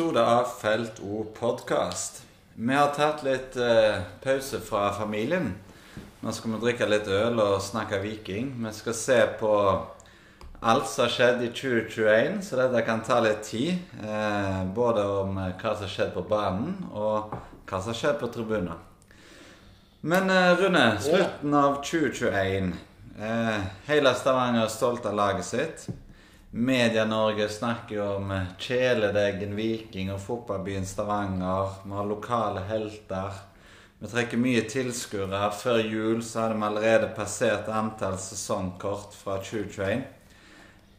episode 0.00 0.26
av 0.26 0.44
Felt 0.44 1.00
O 1.00 1.26
podkast. 1.40 2.22
Vi 2.54 2.74
har 2.74 2.88
tatt 2.96 3.20
litt 3.20 3.56
eh, 3.60 3.98
pause 4.24 4.56
fra 4.64 4.86
familien. 4.96 5.50
Nå 6.24 6.32
skal 6.32 6.54
vi 6.54 6.60
drikke 6.62 6.88
litt 6.88 7.10
øl 7.12 7.36
og 7.42 7.60
snakke 7.60 7.98
viking. 8.00 8.48
Vi 8.64 8.72
skal 8.72 8.96
se 8.96 9.18
på 9.42 9.52
alt 10.64 10.88
som 10.88 11.04
har 11.04 11.12
skjedd 11.12 11.44
i 11.44 11.52
2021, 11.52 12.40
så 12.48 12.62
dette 12.62 12.80
kan 12.88 13.04
ta 13.04 13.20
litt 13.20 13.44
tid. 13.44 13.76
Eh, 14.00 14.64
både 14.72 15.04
om 15.04 15.36
eh, 15.36 15.52
hva 15.60 15.74
som 15.74 15.84
har 15.84 15.92
skjedd 15.98 16.16
på 16.16 16.24
banen, 16.32 16.78
og 16.96 17.36
hva 17.68 17.76
som 17.82 17.92
har 17.92 18.00
skjedd 18.00 18.20
på 18.24 18.32
tribunen. 18.32 18.80
Men 20.00 20.32
eh, 20.32 20.54
Rune, 20.62 20.86
slutten 21.10 21.60
av 21.60 21.82
2021. 21.84 22.72
Eh, 23.20 23.72
hele 23.92 24.16
Stavanger 24.16 24.64
er 24.64 24.78
stolt 24.80 25.12
av 25.12 25.20
laget 25.20 25.52
sitt. 25.52 25.90
Media-Norge 26.50 27.48
snakker 27.48 27.94
jo 27.94 28.06
om 28.16 28.30
eh, 28.34 28.48
kjæledeggen 28.58 29.52
Viking 29.54 30.10
og 30.10 30.18
fotballbyen 30.24 30.86
Stavanger. 30.86 31.76
Vi 31.84 31.94
har 31.94 32.08
lokale 32.10 32.64
helter. 32.66 33.36
Vi 34.00 34.08
trekker 34.10 34.40
mye 34.40 34.64
tilskuere. 34.66 35.44
Før 35.54 35.78
jul 35.78 36.24
så 36.26 36.44
hadde 36.44 36.56
vi 36.58 36.66
allerede 36.66 37.10
passert 37.14 37.70
antall 37.70 38.16
sesongkort 38.18 39.14
fra 39.14 39.36
2021. 39.38 40.02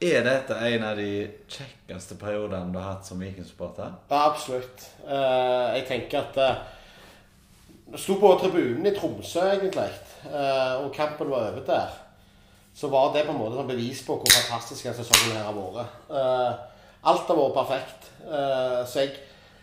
Er 0.02 0.24
dette 0.26 0.56
en 0.56 0.86
av 0.88 0.98
de 0.98 1.12
kjekkeste 1.52 2.16
periodene 2.22 2.72
du 2.72 2.80
har 2.80 2.94
hatt 2.94 3.10
som 3.10 3.20
Viking-supporter? 3.20 3.92
Ja, 4.08 4.22
absolutt. 4.32 4.88
Eh, 5.04 5.68
jeg 5.76 5.84
tenker 5.90 6.24
at 6.24 6.40
uh, 6.40 6.80
Sto 8.00 8.16
på 8.16 8.32
tribunen 8.40 8.88
i 8.88 8.94
Tromsø, 8.96 9.44
egentlig, 9.52 9.90
eh, 10.24 10.76
og 10.80 10.94
kampen 10.96 11.28
var 11.28 11.50
over 11.52 11.66
der. 11.68 12.01
Så 12.82 12.90
var 12.90 13.12
det 13.14 13.28
på 13.28 13.34
en 13.36 13.38
måte 13.38 13.60
sånn 13.60 13.70
bevis 13.70 14.00
på 14.02 14.16
hvor 14.18 14.32
fantastisk 14.34 14.88
den 14.88 14.96
sesongen 14.98 15.36
her 15.38 15.46
har 15.46 15.58
vært. 15.58 15.98
Uh, 16.10 16.88
alt 17.12 17.28
har 17.30 17.38
vært 17.38 17.60
perfekt. 17.60 18.08
Uh, 18.26 18.82
så 18.90 19.04
jeg 19.04 19.20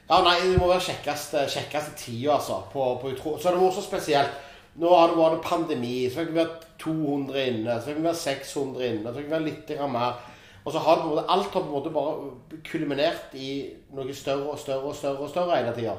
Ja, 0.08 0.22
nei, 0.24 0.38
det 0.40 0.56
må 0.56 0.70
være 0.70 0.86
kjekkeste, 0.86 1.42
kjekkeste 1.52 1.96
tida, 1.98 2.38
altså. 2.38 2.62
På, 2.72 2.94
på 3.02 3.10
utro. 3.10 3.34
Så 3.36 3.50
har 3.50 3.58
det 3.58 3.64
vært 3.64 3.76
så 3.76 3.82
spesielt. 3.84 4.38
Nå 4.78 4.92
har 4.94 5.10
det 5.10 5.18
vært 5.18 5.42
pandemi, 5.44 6.06
så 6.06 6.22
fikk 6.22 6.30
vi 6.30 6.38
være 6.38 6.70
200 6.80 7.42
inne, 7.42 7.74
så 7.74 7.90
fikk 7.90 7.98
vi 7.98 8.06
være 8.06 8.20
600 8.22 8.86
inne, 8.86 9.10
så 9.10 9.16
fikk 9.18 9.26
vi 9.26 9.34
være 9.34 9.46
litt 9.48 9.74
mer. 9.90 10.22
Og 10.62 10.72
så 10.72 10.84
har 10.84 10.96
det 10.96 11.02
på 11.02 11.10
en 11.10 11.14
måte, 11.16 11.26
alt 11.34 11.50
har 11.50 11.52
på 11.58 11.66
en 11.66 11.74
måte 11.74 11.92
bare 11.98 12.62
kulminert 12.70 13.34
i 13.34 13.50
noe 13.98 14.14
større 14.14 14.54
og 14.54 14.62
større 14.62 14.92
og 14.92 14.96
større 14.96 15.26
og 15.26 15.34
større 15.34 15.58
hele 15.58 15.74
tida. 15.76 15.98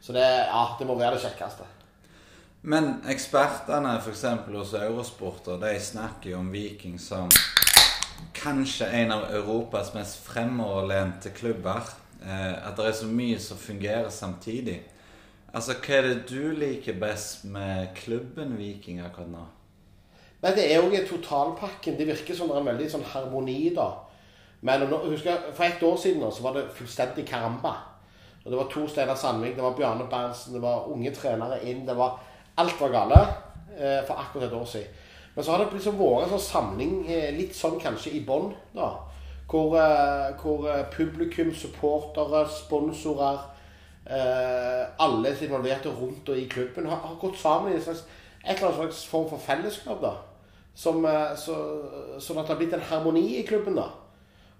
Så 0.00 0.14
det, 0.16 0.24
ja, 0.24 0.64
det 0.78 0.86
må 0.88 0.96
være 0.96 1.18
det 1.18 1.26
kjekkeste. 1.26 1.66
Men 2.62 2.98
ekspertene 3.08 3.94
f.eks. 4.02 4.24
hos 4.52 4.74
Eurosporter 4.76 5.56
de 5.62 5.78
snakker 5.80 6.34
jo 6.34 6.42
om 6.42 6.50
Viking 6.52 6.98
som 7.00 7.30
kanskje 8.36 8.90
en 8.98 9.14
av 9.14 9.24
Europas 9.32 9.94
mest 9.94 10.20
fremoverlente 10.26 11.32
klubber. 11.32 11.88
Eh, 12.20 12.52
at 12.52 12.76
det 12.76 12.90
er 12.90 12.98
så 12.98 13.08
mye 13.08 13.38
som 13.40 13.56
fungerer 13.56 14.10
samtidig. 14.12 14.82
Altså, 15.54 15.78
Hva 15.80 15.96
er 15.96 16.08
det 16.10 16.28
du 16.28 16.52
liker 16.52 17.00
best 17.00 17.46
med 17.48 17.94
klubben 17.96 18.58
Viking 18.58 19.00
akkurat 19.00 19.32
nå? 19.32 19.46
Men 20.42 20.52
Det 20.52 20.68
er 20.68 20.84
jo 20.84 21.16
totalpakken. 21.16 21.96
Det 21.96 22.06
virker 22.06 22.36
som 22.36 22.48
det 22.48 22.56
er 22.56 22.60
en 22.60 22.72
veldig 22.74 22.90
sånn 22.90 23.08
harmoni 23.08 23.74
da. 23.74 23.90
Men 24.60 24.84
nå, 24.84 25.00
husker 25.08 25.48
For 25.54 25.64
ett 25.64 25.82
år 25.82 25.96
siden 25.96 26.32
så 26.32 26.42
var 26.42 26.52
det 26.52 26.70
fullstendig 26.76 27.24
karamba. 27.26 27.72
Og 28.44 28.52
Det 28.52 28.56
var 28.58 28.68
to 28.68 28.86
Steinar 28.88 29.16
Sandvik, 29.16 29.56
det 29.56 29.62
var 29.62 29.76
Bjarne 29.76 30.04
Berntsen, 30.10 30.54
det 30.54 30.62
var 30.62 30.88
unge 30.88 31.10
trenere 31.14 31.64
inn. 31.64 31.86
det 31.86 31.96
var 31.96 32.20
Alt 32.60 32.80
var 32.80 32.92
gale 32.92 33.20
eh, 33.78 34.00
for 34.06 34.20
akkurat 34.20 34.48
et 34.48 34.56
år 34.56 34.66
siden. 34.68 34.98
Men 35.34 35.44
så 35.44 35.52
har 35.52 35.62
det 35.62 35.72
liksom 35.72 35.98
vært 35.98 36.26
en 36.26 36.32
sånn 36.34 36.46
samling, 36.46 36.94
eh, 37.08 37.30
litt 37.36 37.54
sånn 37.56 37.78
kanskje 37.80 38.12
i 38.18 38.24
bånn, 38.26 38.50
da. 38.74 38.90
Hvor, 39.50 39.76
eh, 39.78 40.32
hvor 40.42 40.66
eh, 40.70 40.84
publikum, 40.92 41.54
supportere, 41.54 42.44
sponsorer 42.54 43.38
eh, 44.06 44.84
Alle 45.00 45.32
som 45.34 45.44
er 45.44 45.48
involverte 45.48 45.90
rundt 45.94 46.28
og 46.28 46.38
i 46.38 46.48
klubben, 46.50 46.86
har, 46.86 47.00
har 47.06 47.16
gått 47.20 47.38
sammen 47.38 47.72
i 47.72 47.78
en 47.78 47.82
slags, 47.82 48.04
et 48.44 48.56
eller 48.56 48.68
annet 48.68 48.80
slags 48.82 49.04
form 49.06 49.28
for 49.30 49.38
fellesskap. 49.38 50.02
da. 50.02 50.12
Som, 50.74 51.04
eh, 51.04 51.32
så, 51.36 51.56
sånn 52.18 52.38
at 52.42 52.46
det 52.46 52.54
har 52.54 52.60
blitt 52.60 52.76
en 52.78 52.88
harmoni 52.92 53.24
i 53.38 53.46
klubben. 53.46 53.78
da. 53.80 53.88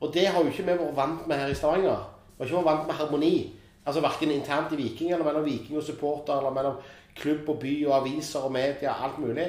Og 0.00 0.14
det 0.14 0.26
har 0.26 0.40
jo 0.40 0.48
ikke 0.48 0.64
vi 0.64 0.78
vært 0.78 0.96
vant 0.96 1.26
med 1.28 1.38
her 1.38 1.52
i 1.52 1.54
Stavanger. 1.54 2.06
Vi 2.38 2.44
har 2.44 2.48
ikke 2.48 2.62
vært 2.62 2.72
vant 2.72 2.86
med 2.88 2.96
harmoni. 2.96 3.34
Altså 3.90 4.04
Verken 4.04 4.30
internt 4.30 4.72
i 4.72 4.78
Viking, 4.78 5.10
eller 5.12 5.26
mellom 5.26 5.44
Viking 5.44 5.78
og 5.80 5.82
supporter, 5.82 6.38
eller 6.38 6.54
mellom 6.54 6.78
klubb 7.18 7.48
og 7.50 7.58
by 7.58 7.74
og 7.88 7.96
aviser 8.00 8.46
og 8.46 8.52
media, 8.54 8.94
alt 9.04 9.18
mulig. 9.18 9.48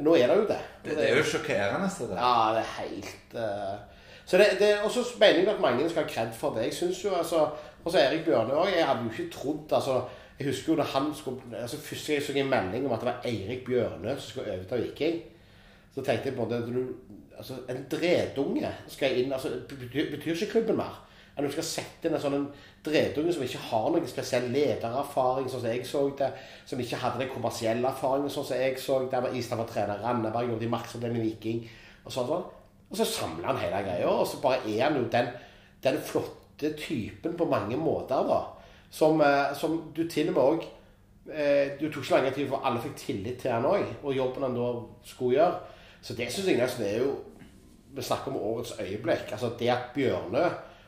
Nå 0.00 0.14
er 0.16 0.30
det 0.30 0.36
jo 0.36 0.46
det. 0.48 0.60
Det, 0.84 0.96
det 0.96 1.10
er 1.10 1.18
jo 1.18 1.24
sjokkerende. 1.34 1.90
Det. 1.98 2.16
Ja, 2.16 2.36
det 2.56 2.62
er 2.62 2.70
helt 2.80 3.34
uh... 3.36 3.80
Så 4.24 4.38
det, 4.38 4.46
det, 4.58 4.68
Og 4.84 4.90
så 4.90 5.04
mener 5.18 5.38
jeg 5.38 5.48
at 5.48 5.60
mange 5.60 5.90
skal 5.90 6.02
ha 6.02 6.08
kred 6.08 6.32
for 6.32 6.54
det. 6.54 6.64
Jeg 6.64 6.74
synes 6.74 7.04
jo, 7.04 7.14
altså 7.14 7.48
Og 7.84 7.92
så 7.92 7.98
Erik 7.98 8.24
Bjørne 8.24 8.54
òg. 8.54 8.70
Jeg 8.76 8.86
hadde 8.86 9.04
jo 9.04 9.10
ikke 9.10 9.32
trodd 9.34 9.72
altså 9.72 10.02
Jeg 10.38 10.46
husker 10.46 10.72
jo 10.72 10.78
da 10.78 10.82
han 10.82 11.14
skulle 11.14 11.40
altså 11.60 11.76
Første 11.76 12.06
gang 12.06 12.20
jeg 12.20 12.26
så 12.26 12.32
en 12.32 12.50
melding 12.50 12.86
om 12.86 12.92
at 12.92 13.00
det 13.00 13.06
var 13.06 13.20
Eirik 13.24 13.64
Bjørne 13.66 14.16
som 14.18 14.30
skulle 14.30 14.52
overta 14.52 14.76
Viking, 14.76 15.20
så 15.94 16.02
tenkte 16.02 16.28
jeg 16.28 16.36
på 16.36 16.46
det 16.50 16.62
du, 16.66 16.86
altså 17.36 17.54
En 17.68 17.86
dredunge 17.90 18.72
skal 18.88 19.18
inn 19.18 19.32
altså 19.32 19.48
betyr, 19.68 20.10
betyr 20.16 20.32
ikke 20.32 20.50
klubben 20.52 20.76
mer. 20.76 21.08
At 21.32 21.44
du 21.44 21.50
skal 21.52 21.64
sette 21.64 22.08
inn 22.08 22.16
en 22.16 22.20
sånn 22.20 22.48
dredunge 22.84 23.32
som 23.32 23.44
ikke 23.46 23.60
har 23.70 23.86
noen 23.92 24.08
spesiell 24.08 24.50
ledererfaring, 24.52 25.46
sånn 25.48 25.62
som 25.62 25.70
jeg 25.70 25.86
så 25.88 26.02
det. 26.18 26.28
Som 26.68 26.82
ikke 26.82 26.98
hadde 27.00 27.22
den 27.22 27.30
kommersielle 27.32 27.88
erfaringen, 27.88 28.32
sånn 28.32 28.48
som 28.50 28.60
jeg 28.60 28.80
så 28.80 28.98
det. 29.08 29.22
Istedenfor 29.38 29.70
trener 29.70 30.02
Randaberg, 30.02 30.52
jobbet 30.52 30.68
i 30.68 31.06
en 31.08 31.22
Viking. 31.22 31.62
Og 32.04 32.12
sånn, 32.12 32.28
sånn. 32.28 32.44
Og 32.90 32.98
så 32.98 33.06
samler 33.08 33.48
han 33.48 33.60
hele 33.62 33.80
greia, 33.86 34.08
og 34.10 34.26
så 34.28 34.42
bare 34.42 34.60
er 34.68 34.82
han 34.84 34.98
jo 34.98 35.06
den, 35.12 35.30
den 35.84 35.96
flotte 36.04 36.74
typen 36.76 37.38
på 37.38 37.48
mange 37.48 37.78
måter, 37.80 38.26
da. 38.28 38.42
Som, 38.92 39.22
eh, 39.24 39.54
som 39.56 39.78
du 39.96 40.02
til 40.04 40.28
og 40.28 40.34
med 40.34 40.42
òg 40.42 40.64
eh, 41.32 41.78
Du 41.80 41.86
tok 41.86 42.02
ikke 42.02 42.18
lang 42.18 42.34
tid 42.34 42.50
for 42.50 42.60
alle 42.60 42.82
fikk 42.84 42.98
tillit 43.00 43.38
til 43.40 43.54
han 43.54 43.64
òg, 43.64 43.86
og 44.02 44.12
jobben 44.12 44.44
han 44.44 44.58
da 44.58 44.66
skulle 45.08 45.38
gjøre. 45.38 45.78
Så 46.02 46.16
det 46.18 46.26
syns 46.28 46.50
jeg 46.50 46.58
nesten 46.60 46.84
er 46.84 46.98
jo 46.98 47.14
Vi 47.96 48.04
snakker 48.04 48.32
om 48.32 48.36
årets 48.36 48.74
øyeblikk. 48.80 49.32
Altså 49.32 49.54
det 49.58 49.70
at 49.72 49.88
Bjørnø 49.94 50.44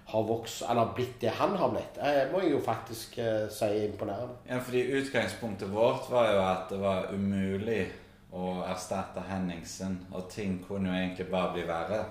har 0.07 0.23
vokst, 0.23 0.63
eller 0.71 0.93
blitt 0.95 1.21
det 1.21 1.33
han 1.39 1.57
har 1.57 1.71
blitt, 1.73 1.97
det 1.97 2.29
må 2.33 2.43
jeg 2.45 2.53
jo 2.53 2.61
faktisk 2.65 3.19
eh, 3.19 3.47
si 3.53 3.65
er 3.65 3.87
imponerende. 3.89 4.37
Ja, 4.49 4.59
fordi 4.61 4.83
Utgangspunktet 5.01 5.71
vårt 5.73 6.11
var 6.13 6.33
jo 6.33 6.43
at 6.45 6.67
det 6.73 6.81
var 6.83 7.09
umulig 7.15 7.87
å 8.35 8.59
erstatte 8.67 9.25
Henningsen, 9.29 9.97
og 10.13 10.29
ting 10.31 10.59
kunne 10.67 10.91
jo 10.91 10.99
egentlig 10.99 11.31
bare 11.33 11.55
bli 11.55 11.65
verre. 11.69 12.03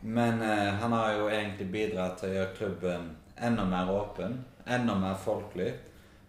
Men 0.00 0.40
eh, 0.42 0.72
han 0.80 0.92
har 0.96 1.18
jo 1.18 1.28
egentlig 1.28 1.68
bidratt 1.74 2.20
til 2.20 2.30
å 2.30 2.38
gjøre 2.38 2.56
klubben 2.56 3.10
enda 3.36 3.64
mer 3.68 3.90
åpen, 3.92 4.40
enda 4.66 4.96
mer 4.96 5.16
folkelig, 5.20 5.72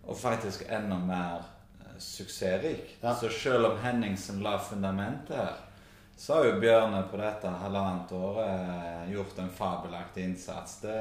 og 0.03 0.17
faktisk 0.17 0.65
enda 0.67 0.97
mer 0.99 1.45
eh, 1.79 1.97
suksessrik. 1.99 2.97
Ja. 3.01 3.15
Så 3.15 3.31
selv 3.31 3.71
om 3.71 3.79
Henningsen 3.83 4.43
la 4.43 4.57
fundamentet 4.59 5.37
her, 5.37 5.59
så 6.21 6.35
har 6.37 6.45
jo 6.45 6.59
Bjørne 6.61 6.99
på 7.09 7.17
dette 7.17 7.49
halvannet 7.63 8.11
året 8.13 8.45
eh, 8.45 9.07
gjort 9.15 9.39
en 9.41 9.49
fabelaktig 9.57 10.27
innsats. 10.27 10.75
Det, 10.83 10.97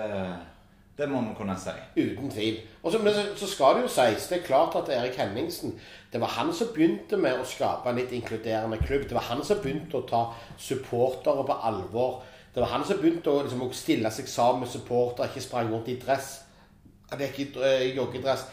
det 0.96 1.08
må 1.12 1.20
vi 1.26 1.34
kunne 1.36 1.58
si. 1.60 1.74
Uten 1.98 2.32
tvil. 2.32 2.56
Og 2.82 2.94
så, 2.94 3.48
skal 3.50 3.76
det 3.76 3.84
jo 3.84 3.92
sies, 3.92 4.30
det 4.30 4.38
er 4.38 4.46
klart 4.46 4.78
at 4.80 4.88
Erik 4.88 5.20
Henningsen 5.20 5.76
Det 6.12 6.20
var 6.20 6.32
han 6.38 6.54
som 6.56 6.72
begynte 6.72 7.20
med 7.20 7.36
å 7.36 7.44
skape 7.44 7.92
en 7.92 8.00
litt 8.00 8.16
inkluderende 8.16 8.80
klubb. 8.80 9.04
Det 9.08 9.18
var 9.18 9.28
han 9.28 9.44
som 9.44 9.60
begynte 9.60 10.00
å 10.00 10.08
ta 10.08 10.24
supportere 10.56 11.44
på 11.44 11.60
alvor. 11.68 12.22
Det 12.54 12.64
var 12.64 12.72
han 12.72 12.88
som 12.88 12.98
begynte 12.98 13.30
å, 13.30 13.44
liksom, 13.44 13.68
stille 13.76 14.10
seg 14.10 14.28
sammen 14.28 14.64
med 14.64 14.72
supportere, 14.72 15.28
ikke 15.28 15.44
sprang 15.44 15.68
rundt 15.70 15.92
i 15.92 16.00
dress. 16.00 16.38
Det 17.12 17.26
er 17.26 17.34
ikke 17.34 17.60
uh, 17.60 17.88
joggedress. 17.92 18.48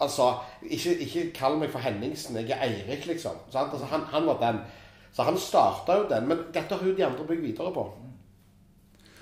Altså, 0.00 0.32
ikke, 0.64 0.96
ikke 1.04 1.30
kall 1.36 1.60
meg 1.60 1.70
for 1.70 1.84
Henningsen, 1.84 2.40
jeg 2.40 2.56
er 2.56 2.64
Eirik, 2.64 3.04
liksom. 3.06 3.44
Altså, 3.52 3.84
han, 3.92 4.08
han 4.10 4.26
var 4.26 4.40
den. 4.40 4.64
Så 5.12 5.22
han 5.22 5.38
starta 5.38 5.98
jo 6.00 6.08
den. 6.08 6.28
Men 6.28 6.46
dette 6.52 6.74
har 6.74 6.86
jo 6.86 6.94
de 6.96 7.04
andre 7.06 7.26
bygd 7.28 7.44
videre 7.44 7.72
på. 7.74 7.84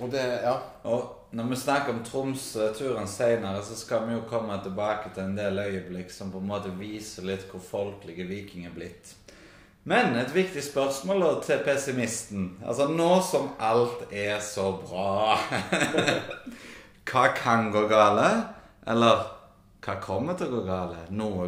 Og 0.01 0.11
det, 0.13 0.23
ja. 0.45 0.55
Og 0.89 1.33
når 1.37 1.51
vi 1.51 1.57
snakker 1.57 1.93
om 1.93 2.05
Troms-turen 2.05 3.09
senere, 3.09 3.63
så 3.63 3.77
skal 3.77 4.07
vi 4.09 4.15
jo 4.17 4.27
komme 4.31 4.57
tilbake 4.63 5.13
til 5.15 5.27
en 5.29 5.37
del 5.37 5.59
øyeblikk 5.59 6.11
som 6.11 6.33
på 6.33 6.41
en 6.41 6.49
måte 6.51 6.73
viser 6.79 7.27
litt 7.29 7.45
hvor 7.51 7.63
folkelige 7.63 8.29
Viking 8.29 8.67
er 8.67 8.75
blitt. 8.75 9.15
Men 9.85 10.17
et 10.21 10.35
viktig 10.35 10.63
spørsmål 10.65 11.43
til 11.45 11.63
pessimisten. 11.65 12.49
Altså 12.67 12.89
nå 12.93 13.11
som 13.25 13.51
alt 13.59 14.11
er 14.13 14.41
så 14.45 14.73
bra 14.77 15.39
Hva 17.11 17.23
kan 17.35 17.71
gå 17.73 17.87
gale? 17.89 18.27
Eller 18.87 19.23
hva 19.81 19.97
kommer 20.03 20.37
til 20.37 20.51
å 20.51 20.59
gå 20.59 20.67
gale? 20.69 21.07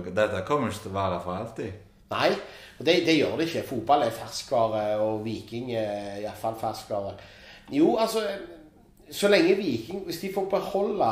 Dette 0.09 0.41
kommer 0.49 0.73
ikke 0.73 0.87
til 0.87 0.95
å 0.95 0.97
være 0.97 1.21
for 1.23 1.37
alltid. 1.37 1.92
Nei, 2.13 2.31
det, 2.79 3.03
det 3.07 3.17
gjør 3.19 3.37
det 3.39 3.49
ikke. 3.49 3.67
Fotball 3.69 4.07
er 4.07 4.17
ferskvare, 4.17 4.83
og 5.03 5.23
Viking 5.25 5.73
er 5.75 6.23
iallfall 6.23 6.59
ferskvare. 6.61 7.15
Jo, 7.73 7.97
altså 7.97 8.27
Så 9.13 9.29
lenge 9.29 9.55
Viking 9.57 10.05
Hvis 10.07 10.19
de 10.23 10.33
får 10.33 10.47
beholde 10.51 11.09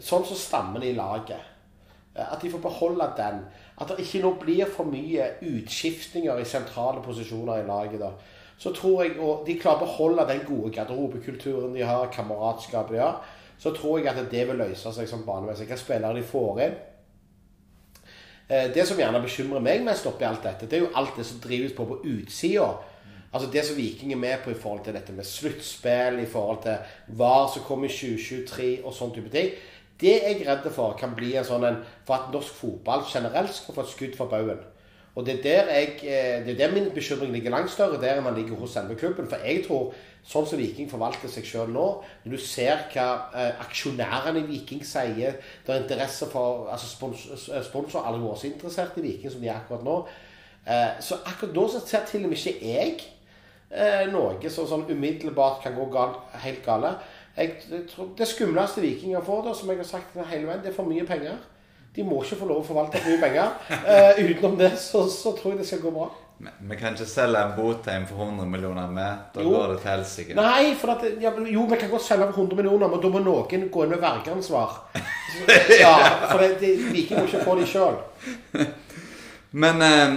sånn 0.00 0.24
som 0.26 0.38
stammen 0.38 0.82
i 0.86 0.94
laget 0.96 2.14
At 2.14 2.40
de 2.42 2.50
får 2.50 2.62
beholde 2.62 3.08
den. 3.18 3.42
At 3.76 3.90
det 3.90 4.04
ikke 4.06 4.22
nå 4.22 4.32
blir 4.40 4.70
for 4.72 4.88
mye 4.88 5.26
utskiftninger 5.44 6.40
i 6.40 6.48
sentrale 6.48 7.02
posisjoner 7.04 7.60
i 7.60 7.66
laget. 7.68 8.00
da 8.00 8.12
så 8.58 8.72
tror 8.72 9.02
jeg 9.04 9.18
og 9.20 9.44
de 9.46 9.58
klarer 9.60 9.82
å 9.82 9.84
beholde 9.84 10.24
den 10.30 10.44
gode 10.48 10.72
garderobekulturen 10.72 11.74
de 11.76 11.84
har, 11.84 12.08
kameratskapet 12.12 12.96
de 12.96 13.02
har. 13.02 13.18
så 13.58 13.72
tror 13.72 13.98
jeg 13.98 14.08
at 14.08 14.30
det 14.30 14.48
vil 14.48 14.56
løse 14.56 14.92
seg 14.92 15.08
som 15.08 15.24
banemessig. 15.24 15.66
Hva 15.68 15.76
spillere 15.80 16.16
de 16.16 16.22
får 16.24 16.60
inn. 16.64 16.74
Eh, 18.48 18.70
Det 18.74 18.86
som 18.86 18.98
gjerne 18.98 19.22
bekymrer 19.22 19.60
meg 19.60 19.82
mest 19.82 20.06
oppi 20.06 20.24
alt 20.24 20.42
dette, 20.42 20.66
det 20.66 20.78
er 20.78 20.84
jo 20.84 20.92
alt 20.94 21.16
det 21.16 21.26
som 21.26 21.40
drives 21.42 21.72
på 21.74 21.86
på 21.86 22.00
utsida. 22.04 22.68
Altså 23.32 23.50
det 23.50 23.64
som 23.66 23.76
Viking 23.76 24.12
er 24.12 24.16
med 24.16 24.38
på 24.44 24.50
i 24.50 24.54
forhold 24.54 24.84
til 24.84 24.94
dette 24.94 25.12
med 25.12 25.26
sluttspill, 25.26 26.20
i 26.22 26.26
forhold 26.30 26.62
til 26.62 26.76
VAR 27.08 27.50
som 27.52 27.62
kommer 27.62 27.88
i 27.88 27.92
2023 27.92 28.84
og 28.84 28.94
sånn 28.94 29.12
type 29.14 29.30
ting. 29.30 29.50
Det 30.00 30.14
er 30.22 30.28
jeg 30.28 30.46
redd 30.46 30.70
for 30.72 30.96
kan 30.98 31.14
bli 31.16 31.34
en 31.36 31.44
sånn 31.44 31.64
en 31.64 31.82
For 32.06 32.14
at 32.14 32.32
norsk 32.32 32.54
fotball 32.54 33.02
generelt 33.12 33.52
skal 33.54 33.74
få 33.74 33.80
et 33.80 33.88
skudd 33.88 34.16
for 34.16 34.26
baugen. 34.26 34.58
Og 35.16 35.26
det 35.26 35.38
er 35.38 35.42
der 35.42 35.72
jeg 35.72 35.88
eh, 36.02 36.46
Det 36.46 36.52
er 36.52 36.68
der 36.68 36.74
min 36.74 36.90
bekymring 36.94 37.32
ligger 37.32 37.50
langt 37.50 37.70
større 37.70 38.00
der 38.00 38.18
enn 38.18 38.26
den 38.26 38.34
ligger 38.34 38.56
hos 38.60 38.70
selve 38.76 38.94
klubben. 38.94 39.28
For 39.28 39.40
jeg 39.44 39.64
tror, 39.64 39.94
sånn 40.26 40.46
som 40.46 40.60
Viking 40.60 40.90
forvalter 40.90 41.32
seg 41.32 41.48
sjøl 41.48 41.72
nå, 41.72 41.86
når 42.24 42.36
du 42.36 42.42
ser 42.42 42.84
hva 42.92 43.06
eh, 43.32 43.64
aksjonærene 43.64 44.42
i 44.44 44.48
Viking 44.50 44.84
sier 44.84 45.40
Det 45.40 45.72
er 45.72 45.82
interesse 45.82 46.28
for 46.28 46.68
altså 46.72 46.90
spons, 46.90 47.26
Sponsor 47.64 48.04
har 48.04 48.12
aldri 48.12 48.28
vært 48.28 48.48
interessert 48.50 49.00
i 49.00 49.06
Viking 49.08 49.32
som 49.32 49.40
de 49.40 49.48
er 49.48 49.56
akkurat 49.56 49.88
nå. 49.88 49.98
Eh, 50.66 51.00
så 51.00 51.22
akkurat 51.24 51.56
nå 51.56 51.68
så 51.72 51.80
ser 51.86 52.04
til 52.10 52.28
og 52.28 52.34
med 52.34 52.46
ikke 52.46 53.12
jeg 53.66 54.12
noe 54.12 54.50
som 54.52 54.68
sånn 54.68 54.84
umiddelbart 54.86 55.64
kan 55.64 55.74
gå 55.74 55.88
gal, 55.90 56.12
helt 56.44 56.60
gale. 56.64 56.92
Jeg, 57.36 57.56
jeg 57.70 57.82
tror 57.90 58.12
Det 58.18 58.28
skumleste 58.28 58.80
Vikinger 58.80 59.24
får, 59.24 59.42
da, 59.48 59.54
som 59.54 59.72
jeg 59.72 59.80
har 59.80 59.88
sagt 59.88 60.14
hele 60.30 60.46
veien, 60.46 60.62
det 60.62 60.70
er 60.70 60.76
for 60.76 60.88
mye 60.88 61.06
penger. 61.08 61.40
De 61.96 62.04
må 62.04 62.20
ikke 62.22 62.36
få 62.42 62.46
lov 62.50 62.60
å 62.60 62.66
forvalte 62.68 63.00
for 63.00 63.08
mye 63.14 63.22
penger. 63.24 63.50
Eh, 63.72 64.22
utenom 64.30 64.56
det 64.60 64.74
så, 64.78 65.06
så 65.10 65.32
tror 65.38 65.54
jeg 65.54 65.62
det 65.62 65.66
skal 65.70 65.80
gå 65.86 65.90
bra. 65.94 66.10
Men 66.38 66.52
Vi 66.68 66.76
kan 66.76 66.92
ikke 66.92 67.06
selge 67.08 67.40
en 67.40 67.54
Botheim 67.56 68.02
for 68.04 68.20
100 68.26 68.44
millioner 68.52 68.90
med. 68.92 69.22
Da 69.32 69.40
Jo. 69.40 69.54
går 69.54 69.70
det 69.72 69.78
til 69.80 69.90
helsike. 69.94 70.34
Nei, 70.36 70.74
for 70.76 70.92
at, 70.92 71.06
ja, 71.22 71.30
jo, 71.48 71.62
vi 71.70 71.78
kan 71.80 71.88
godt 71.94 72.04
selge 72.04 72.26
for 72.28 72.42
100 72.42 72.58
millioner, 72.60 72.90
men 72.92 73.00
da 73.00 73.08
må 73.14 73.22
noen 73.24 73.68
gå 73.72 73.84
inn 73.86 73.94
med 73.94 74.02
vergeansvar. 74.04 74.76
Ja, 75.80 75.94
for 76.30 76.40
det, 76.40 76.60
Viking 76.92 77.18
må 77.18 77.26
ikke 77.26 77.42
få 77.44 77.56
de 77.58 77.64
sjøl. 77.68 77.96
Men 79.56 79.82
eh, 79.84 80.14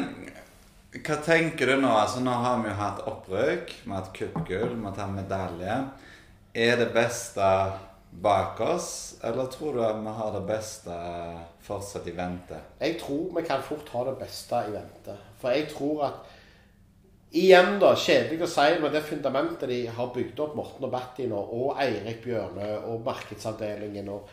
hva 0.99 1.17
tenker 1.23 1.71
du 1.73 1.81
nå? 1.83 1.89
Altså 1.91 2.21
Nå 2.23 2.31
har 2.43 2.61
vi 2.63 2.69
jo 2.71 2.77
hatt 2.79 3.01
opprykk, 3.07 3.73
vi 3.83 3.91
har 3.91 3.99
hatt 4.01 4.13
cupgull, 4.15 4.71
vi 4.75 4.85
har 4.87 4.95
tatt 4.97 5.11
medalje. 5.15 5.75
Er 6.55 6.79
det 6.81 6.89
beste 6.95 7.49
bak 8.11 8.59
oss, 8.59 9.19
eller 9.23 9.45
tror 9.53 9.73
du 9.73 9.83
at 9.85 10.01
vi 10.01 10.13
har 10.17 10.33
det 10.33 10.43
beste 10.47 10.97
fortsatt 11.63 12.07
i 12.09 12.15
vente? 12.17 12.57
Jeg 12.81 12.97
tror 13.01 13.29
vi 13.35 13.45
kan 13.47 13.63
fort 13.63 13.89
ha 13.93 14.03
det 14.09 14.17
beste 14.19 14.65
i 14.67 14.73
vente. 14.73 15.15
For 15.39 15.55
jeg 15.55 15.69
tror 15.71 16.05
at 16.09 16.35
Igjen, 17.29 17.75
da, 17.77 17.91
kjedelig 17.93 18.41
å 18.41 18.47
si, 18.49 18.63
men 18.81 18.89
det 18.89 19.03
fundamentet 19.05 19.69
de 19.69 19.83
har 19.93 20.07
bygd 20.15 20.39
opp, 20.41 20.55
Morten 20.57 20.87
og 20.87 20.93
Batti 20.95 21.27
nå, 21.29 21.37
og 21.37 21.77
Eirik 21.77 22.23
Bjørnø 22.23 22.69
og 22.89 23.03
markedsavdelingen 23.05 24.09
og 24.09 24.31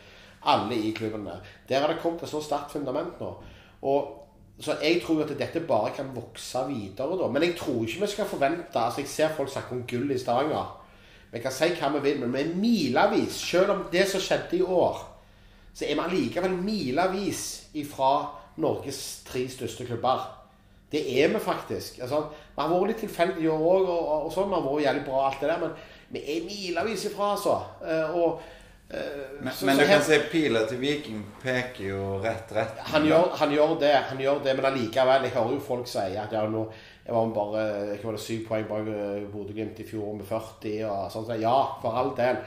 alle 0.49 0.79
i 0.81 0.89
klubbene, 0.97 1.35
der 1.69 1.83
har 1.83 1.93
det 1.93 1.99
kommet 2.01 2.23
et 2.25 2.31
så 2.31 2.41
sterkt 2.41 2.73
fundament 2.73 3.21
nå. 3.21 3.29
Og 3.85 4.25
så 4.57 4.79
jeg 4.81 5.03
tror 5.03 5.21
at 5.21 5.35
dette 5.37 5.61
bare 5.69 5.91
kan 5.93 6.09
vokse 6.15 6.63
videre, 6.71 7.19
da. 7.19 7.29
Men 7.29 7.45
jeg 7.45 7.53
tror 7.59 7.83
ikke 7.85 8.01
vi 8.01 8.09
skal 8.09 8.25
forvente 8.25 8.81
altså 8.81 9.03
Jeg 9.03 9.09
ser 9.13 9.35
folk 9.37 9.51
snakke 9.53 9.75
om 9.75 9.83
gull 9.85 10.11
i 10.11 10.17
Stavanger. 10.17 10.73
Vi 11.31 11.39
kan 11.43 11.51
si 11.51 11.69
hva 11.75 11.89
vi 11.97 11.99
vil, 12.05 12.19
men 12.23 12.33
vi 12.33 12.41
er 12.41 12.55
milevis, 12.55 13.35
selv 13.51 13.71
om 13.73 13.85
det 13.91 14.05
som 14.07 14.21
skjedde 14.23 14.57
i 14.57 14.61
år, 14.63 15.01
så 15.75 15.85
er 15.85 15.95
vi 15.95 16.01
allikevel 16.05 16.51
milevis 16.57 17.41
ifra 17.77 18.11
Norges 18.57 19.01
tre 19.27 19.43
største 19.51 19.85
klubber. 19.85 20.23
Det 20.91 21.01
er 21.21 21.27
vi 21.33 21.39
faktisk. 21.43 21.99
Altså, 22.01 22.21
vi 22.55 22.61
har 22.61 22.69
vært 22.71 22.87
litt 22.93 23.01
tilfeldige 23.03 23.43
i 23.43 23.51
år 23.51 23.59
òg, 23.59 23.89
og, 23.91 24.03
og, 24.07 24.25
og 24.25 24.31
sånn. 24.33 24.47
Vi 24.49 24.55
har 24.55 24.63
vært 24.69 24.85
jævlig 24.87 25.03
bra, 25.09 25.25
alt 25.27 25.41
det 25.43 25.49
der, 25.51 25.59
men 25.65 25.73
vi 26.15 26.21
er 26.37 26.45
milevis 26.47 27.03
ifra, 27.09 27.33
altså. 27.35 27.57
Eh, 27.83 28.15
og, 28.15 28.39
eh, 28.89 29.41
Men, 29.41 29.53
så- 29.53 29.65
men 29.67 29.75
så 29.75 29.81
du 29.83 29.87
kan 29.91 30.01
si 30.07 30.19
pila 30.31 30.65
til 30.65 30.79
Viking 30.79 31.25
peker 31.43 31.83
jo 31.89 32.19
rett 32.23 32.51
rett. 32.55 32.77
han 32.93 33.03
gjør, 33.05 33.35
han 33.35 33.51
gjør 33.51 33.79
det, 33.79 33.93
han 34.13 34.17
gjør 34.17 34.43
det, 34.43 34.55
men 34.55 34.65
allikevel. 34.71 35.23
Jeg 35.27 35.31
hører 35.35 35.53
jo 35.53 35.59
folk 35.59 35.87
si 35.87 35.99
at 35.99 36.31
ja, 36.31 36.47
nå 36.47 36.63
jeg 37.07 37.15
var 37.15 37.27
bare 37.31 37.93
ikke 37.93 38.03
var 38.03 38.17
det 38.17 38.21
syv 38.21 38.47
poeng 38.47 38.65
bak 38.67 38.87
eh, 38.91 39.27
Bodø-Glimt 39.31 39.77
i 39.79 39.85
fjor 39.87 40.15
med 40.17 40.27
40 40.27 40.81
og 40.89 41.11
sånn. 41.13 41.27
så 41.29 41.37
Ja, 41.39 41.57
for 41.79 41.95
all 41.95 42.11
del. 42.17 42.41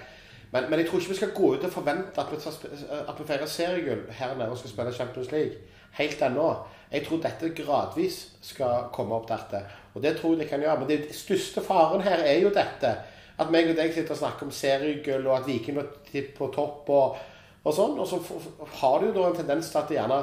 Men, 0.53 0.67
men 0.69 0.83
jeg 0.83 0.91
tror 0.91 1.01
ikke 1.01 1.15
vi 1.15 1.21
skal 1.21 1.33
gå 1.33 1.53
ut 1.55 1.65
og 1.65 1.73
forvente 1.73 2.21
at 2.21 2.33
vi, 2.35 3.25
feirer 3.25 3.49
seriegull 3.49 4.03
her 4.19 4.35
nede 4.37 4.51
og 4.51 4.59
skal 4.61 4.75
spille 4.75 4.93
Champions 4.93 5.31
League. 5.33 5.63
Helt 5.97 6.23
ennå. 6.23 6.49
Jeg 6.93 7.07
tror 7.07 7.23
dette 7.23 7.53
gradvis 7.57 8.19
skal 8.45 8.91
komme 8.93 9.17
opp 9.17 9.31
dertil. 9.31 9.65
Og 9.95 10.05
det 10.05 10.17
tror 10.19 10.35
jeg 10.35 10.43
det 10.43 10.51
kan 10.51 10.61
gjøre. 10.61 10.77
Men 10.83 10.91
den 10.91 11.09
største 11.15 11.65
faren 11.65 12.05
her 12.05 12.21
er 12.27 12.43
jo 12.43 12.53
dette. 12.53 12.93
At 13.41 13.51
meg 13.51 13.71
og 13.71 13.79
deg 13.79 13.95
sitter 13.95 14.13
og 14.13 14.21
snakker 14.21 14.47
om 14.47 14.53
seriegull, 14.53 15.25
og 15.31 15.39
at 15.39 15.49
Viking 15.49 15.81
blir 15.81 16.29
på 16.37 16.51
topp 16.53 16.91
og, 16.93 17.17
og 17.65 17.73
sånn. 17.75 17.97
Og 17.97 18.11
så 18.11 18.21
har 18.83 19.01
du 19.01 19.09
jo 19.09 19.17
da 19.17 19.31
en 19.31 19.41
tendens 19.41 19.73
til 19.73 19.81
at 19.81 19.89
det 19.89 19.97
gjerne 19.97 20.21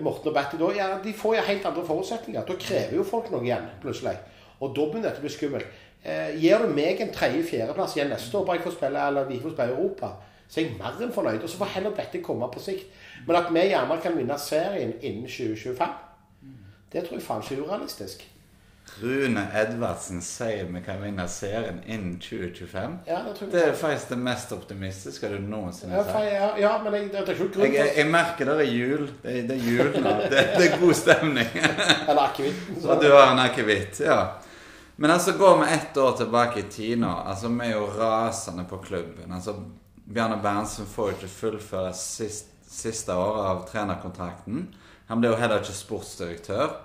Morten 0.00 0.30
og 0.30 0.34
Betty 0.34 0.56
da, 0.56 0.68
ja, 0.72 0.88
de 1.04 1.12
får 1.12 1.36
jo 1.36 1.46
helt 1.50 1.66
andre 1.68 1.84
forutsetninger. 1.84 2.44
Da 2.48 2.54
krever 2.56 2.96
jo 2.96 3.04
folk 3.04 3.28
noe 3.32 3.44
igjen, 3.44 3.66
plutselig. 3.82 4.14
Og 4.62 4.72
da 4.72 4.86
begynner 4.88 5.10
dette 5.10 5.20
å 5.20 5.26
bli 5.26 5.32
skummelt. 5.34 5.80
Eh, 6.02 6.38
gir 6.40 6.64
du 6.64 6.72
meg 6.74 7.02
en 7.02 7.12
tredje-fjerdeplass 7.14 7.96
igjen 7.98 8.10
neste 8.10 8.38
år, 8.38 8.46
bare 8.46 8.58
jeg 8.58 8.66
får 8.66 8.76
spille 8.78 9.06
eller 9.10 9.28
vi 9.28 9.40
får 9.42 9.54
spille 9.54 9.76
Europa, 9.76 10.14
så 10.48 10.60
er 10.60 10.66
jeg 10.66 10.78
mer 10.80 11.04
enn 11.04 11.14
fornøyd. 11.14 11.42
Og 11.42 11.50
så 11.50 11.60
får 11.60 11.74
heller 11.76 11.96
dette 11.98 12.22
komme 12.24 12.48
på 12.50 12.62
sikt. 12.62 12.88
Men 13.26 13.38
at 13.38 13.52
vi 13.52 13.66
gjerne 13.68 14.00
kan 14.02 14.16
vinne 14.16 14.38
serien 14.40 14.96
innen 15.00 15.28
2025, 15.28 15.98
det 16.92 17.04
tror 17.04 17.18
jeg 17.18 17.24
faen 17.24 17.44
ikke 17.44 17.58
er 17.58 17.66
urealistisk. 17.66 18.24
Rune 19.00 19.46
Edvardsen 19.56 20.20
sier 20.22 20.66
vi 20.68 20.80
kan 20.84 20.98
vinne 21.02 21.24
serien 21.28 21.78
innen 21.86 22.18
2025. 22.20 22.98
Ja, 23.06 23.22
det. 23.24 23.46
Det 23.52 23.62
er 23.62 23.72
faktisk 23.78 24.08
det 24.12 24.18
mest 24.20 24.52
optimistiske 24.52 25.30
du 25.32 25.38
noensinne 25.40 25.96
har 25.96 26.04
sagt. 26.04 26.26
ja, 26.28 26.50
ja, 26.60 26.72
men 26.84 26.96
jeg, 26.98 27.08
det 27.12 27.22
er 27.22 27.32
ikke 27.32 27.48
grunn 27.54 27.66
Jeg, 27.66 27.74
jeg, 27.78 27.94
jeg 27.96 28.10
merker 28.12 28.50
det 28.50 28.56
er 28.66 28.70
jul. 28.70 29.06
Det, 29.22 29.36
det 29.48 29.56
er 29.56 29.64
jul 29.70 29.96
nå. 29.96 30.14
Det, 30.28 30.44
det 30.58 30.66
er 30.68 30.76
god 30.82 30.94
stemning. 30.98 31.50
Eller 32.08 32.22
akevitt. 32.26 32.84
Og 32.84 33.02
du 33.02 33.08
har 33.14 33.32
en 33.32 33.42
akevitt, 33.46 34.02
ja. 34.04 34.20
Men 34.96 35.10
altså, 35.10 35.32
går 35.40 35.58
vi 35.62 35.72
ett 35.78 35.96
år 35.96 36.12
tilbake 36.20 36.60
i 36.60 36.68
tid 36.70 36.98
nå. 37.00 37.14
Altså, 37.26 37.48
Vi 37.48 37.66
er 37.66 37.76
jo 37.78 37.88
rasende 37.96 38.68
på 38.68 38.78
klubben. 38.84 39.32
Altså, 39.32 39.56
Bjarne 40.04 40.36
Berntsen 40.42 40.86
får 40.86 41.10
jo 41.10 41.16
ikke 41.16 41.32
fullføre 41.40 41.94
sist, 41.96 42.52
siste 42.68 43.14
året 43.16 43.48
av 43.48 43.66
trenerkontrakten. 43.72 44.66
Han 45.08 45.20
blir 45.20 45.32
jo 45.32 45.40
heller 45.40 45.64
ikke 45.64 45.74
sportsdirektør. 45.80 46.76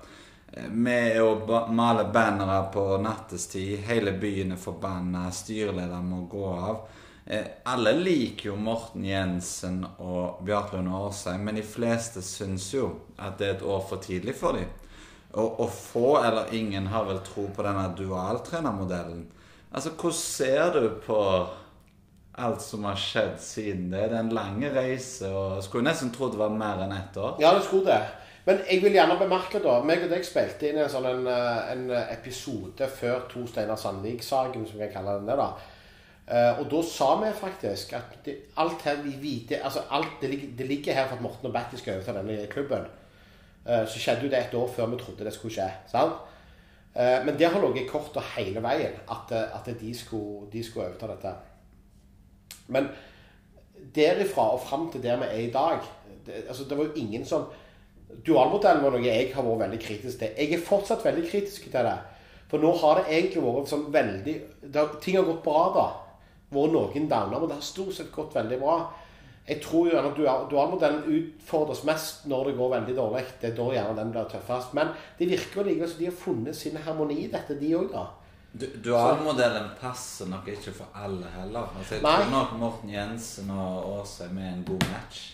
Eh, 0.58 1.22
å 1.22 1.66
maler 1.72 2.10
bannere 2.14 2.62
på 2.74 2.86
nattestid. 3.02 3.78
Hele 3.86 4.12
byen 4.12 4.56
er 4.56 4.62
forbanna. 4.62 5.28
Styrelederen 5.32 6.10
må 6.10 6.24
gå 6.32 6.48
av. 6.48 6.80
Eh, 7.26 7.46
Alle 7.64 7.94
liker 7.94 8.50
jo 8.50 8.56
Morten 8.56 9.06
Jensen 9.06 9.86
og 10.00 10.42
Bjarte 10.48 10.78
Lund 10.78 10.94
Årsheim, 10.96 11.44
men 11.44 11.56
de 11.56 11.64
fleste 11.64 12.22
syns 12.22 12.72
jo 12.74 12.90
at 13.18 13.38
det 13.38 13.48
er 13.48 13.56
et 13.58 13.66
år 13.68 13.82
for 13.90 14.02
tidlig 14.02 14.36
for 14.40 14.58
dem. 14.58 14.70
Og, 15.34 15.60
og 15.60 15.70
få 15.70 16.24
eller 16.24 16.54
ingen 16.56 16.88
har 16.88 17.06
vel 17.06 17.20
tro 17.26 17.50
på 17.54 17.66
denne 17.66 17.90
dualtrenermodellen. 17.98 19.26
Altså, 19.72 19.92
hvordan 19.92 20.18
ser 20.18 20.72
du 20.74 20.86
på 21.04 21.20
alt 22.38 22.62
som 22.64 22.86
har 22.88 22.96
skjedd 23.02 23.36
siden 23.44 23.90
det? 23.92 24.06
Det 24.08 24.16
er 24.16 24.24
en 24.24 24.34
lang 24.34 24.64
reise, 24.74 25.28
og 25.28 25.60
skulle 25.66 25.90
nesten 25.90 26.14
tro 26.16 26.32
det 26.32 26.40
var 26.40 26.56
mer 26.56 26.86
enn 26.86 26.96
ett 26.96 27.20
år. 27.20 27.36
Ja, 27.44 27.52
det 27.58 27.68
skulle 27.68 27.92
det. 27.92 28.26
Men 28.48 28.62
jeg 28.63 28.80
vil 28.84 28.96
gjerne 28.96 29.18
bemerke, 29.20 29.60
da 29.63 29.82
meg 29.84 30.06
og 30.06 30.12
deg 30.13 30.24
spilte 30.24 30.70
inn 30.70 30.80
en 30.80 30.92
sånn 30.92 31.08
en, 31.10 31.25
eh, 31.27 31.72
en 31.74 31.89
episode 32.13 32.88
før 32.88 33.25
To 33.32 33.44
Steinar 33.48 33.80
Sandvik-saken, 33.80 34.63
som 34.68 34.80
vi 34.80 34.88
kan 34.88 35.01
kalle 35.01 35.18
den 35.20 35.27
det. 35.27 35.36
da. 35.42 35.50
Eh, 36.27 36.60
og 36.60 36.70
da 36.72 36.82
sa 36.84 37.10
vi 37.22 37.32
faktisk 37.32 37.94
at 38.00 38.16
det, 38.24 38.38
alt 38.60 38.82
her 38.88 39.04
vi 39.04 39.18
vite, 39.20 39.60
altså 39.63 39.84
alt, 39.92 40.22
det, 40.22 40.58
det 40.58 40.68
ligger 40.68 40.94
her 40.94 41.08
for 41.08 41.16
at 41.16 41.22
Morten 41.22 41.48
og 41.48 41.54
Betty 41.54 41.80
skal 41.80 41.98
overta 41.98 42.16
denne 42.18 42.48
klubben. 42.51 42.88
Eh, 43.68 43.84
så 43.88 44.00
skjedde 44.00 44.27
jo 44.27 44.32
det 44.32 44.39
et 44.39 44.56
år 44.56 44.72
før 44.75 44.89
vi 44.92 45.00
trodde 45.01 45.27
det 45.27 45.36
skulle 45.36 45.56
skje. 45.56 45.68
sant? 45.92 46.18
Eh, 46.96 47.25
men 47.25 47.38
det 47.39 47.51
har 47.51 47.62
ligget 47.62 47.92
i 47.92 47.96
og 47.96 48.24
hele 48.36 48.63
veien, 48.63 48.96
at, 49.12 49.32
eh, 49.32 49.56
at 49.60 49.80
de, 49.80 49.94
skulle, 49.96 50.63
skulle 50.63 50.88
overta 50.88 51.08
dette. 51.08 51.34
Men 52.68 52.89
derifra 53.96 54.50
og 54.54 54.62
fram 54.62 54.92
til 54.92 55.04
der 55.04 55.18
vi 55.18 55.24
er 55.24 55.48
i 55.48 55.51
dag 55.51 55.80
det, 56.25 56.44
altså 56.48 56.63
det 56.63 56.77
var 56.77 56.84
jo 56.84 56.94
ingen 56.96 57.25
som 57.25 57.46
Dualmodellen 58.26 58.84
var 58.84 58.92
noe 58.96 59.04
jeg 59.04 59.34
har 59.36 59.44
vært 59.44 59.64
veldig 59.66 59.80
kritisk 59.84 60.20
til. 60.22 60.30
Jeg 60.38 60.54
er 60.56 60.64
fortsatt 60.64 61.04
veldig 61.06 61.26
kritisk 61.30 61.64
til 61.72 61.72
det. 61.90 61.98
For 62.48 62.64
nå 62.64 62.72
har 62.80 63.02
det 63.02 63.10
egentlig 63.18 63.44
vært 63.44 63.68
sånn 63.72 63.88
veldig 63.92 64.36
har, 64.74 64.94
Ting 65.04 65.18
har 65.20 65.26
gått 65.28 65.44
bra, 65.44 65.64
da. 65.76 65.88
Vært 66.56 66.72
noen 66.78 67.10
downer, 67.12 67.40
men 67.42 67.50
det 67.52 67.58
har 67.60 67.68
stort 67.68 67.94
sett 67.98 68.12
gått 68.16 68.34
veldig 68.38 68.60
bra. 68.62 68.78
Jeg 69.48 69.62
tror 69.64 69.88
jo 69.92 69.98
at 70.00 70.16
dual- 70.16 70.48
dualmodellen 70.52 71.04
utfordres 71.08 71.84
mest 71.88 72.26
når 72.28 72.46
det 72.50 72.56
går 72.58 72.70
veldig 72.76 72.96
dårlig. 72.98 73.26
Det 73.42 73.52
er 73.52 73.56
da 73.56 73.68
gjerne 73.76 73.96
den 73.96 74.12
blir 74.12 74.26
tøffest. 74.32 74.74
Men 74.76 74.90
det 75.20 75.30
virker 75.30 75.64
likevel 75.68 75.90
som 75.90 76.00
de 76.00 76.06
har 76.10 76.18
funnet 76.24 76.56
sin 76.56 76.76
harmoni 76.78 77.22
i 77.26 77.28
dette, 77.32 77.56
de 77.60 77.74
òg, 77.76 77.92
da. 77.92 78.06
Du- 78.58 78.68
Dualmodellen 78.84 79.70
passer 79.80 80.26
nok 80.28 80.48
ikke 80.48 80.72
for 80.74 80.88
alle 80.96 81.28
heller. 81.38 81.68
Altså, 81.78 81.96
jeg 81.96 82.04
Nei. 82.04 82.16
tror 82.24 82.32
nok 82.32 82.54
Morten 82.60 82.90
Jensen 82.90 83.50
og 83.52 84.00
Åsheim 84.02 84.30
er 84.30 84.34
med 84.34 84.54
en 84.54 84.64
god 84.68 84.84
match. 84.92 85.34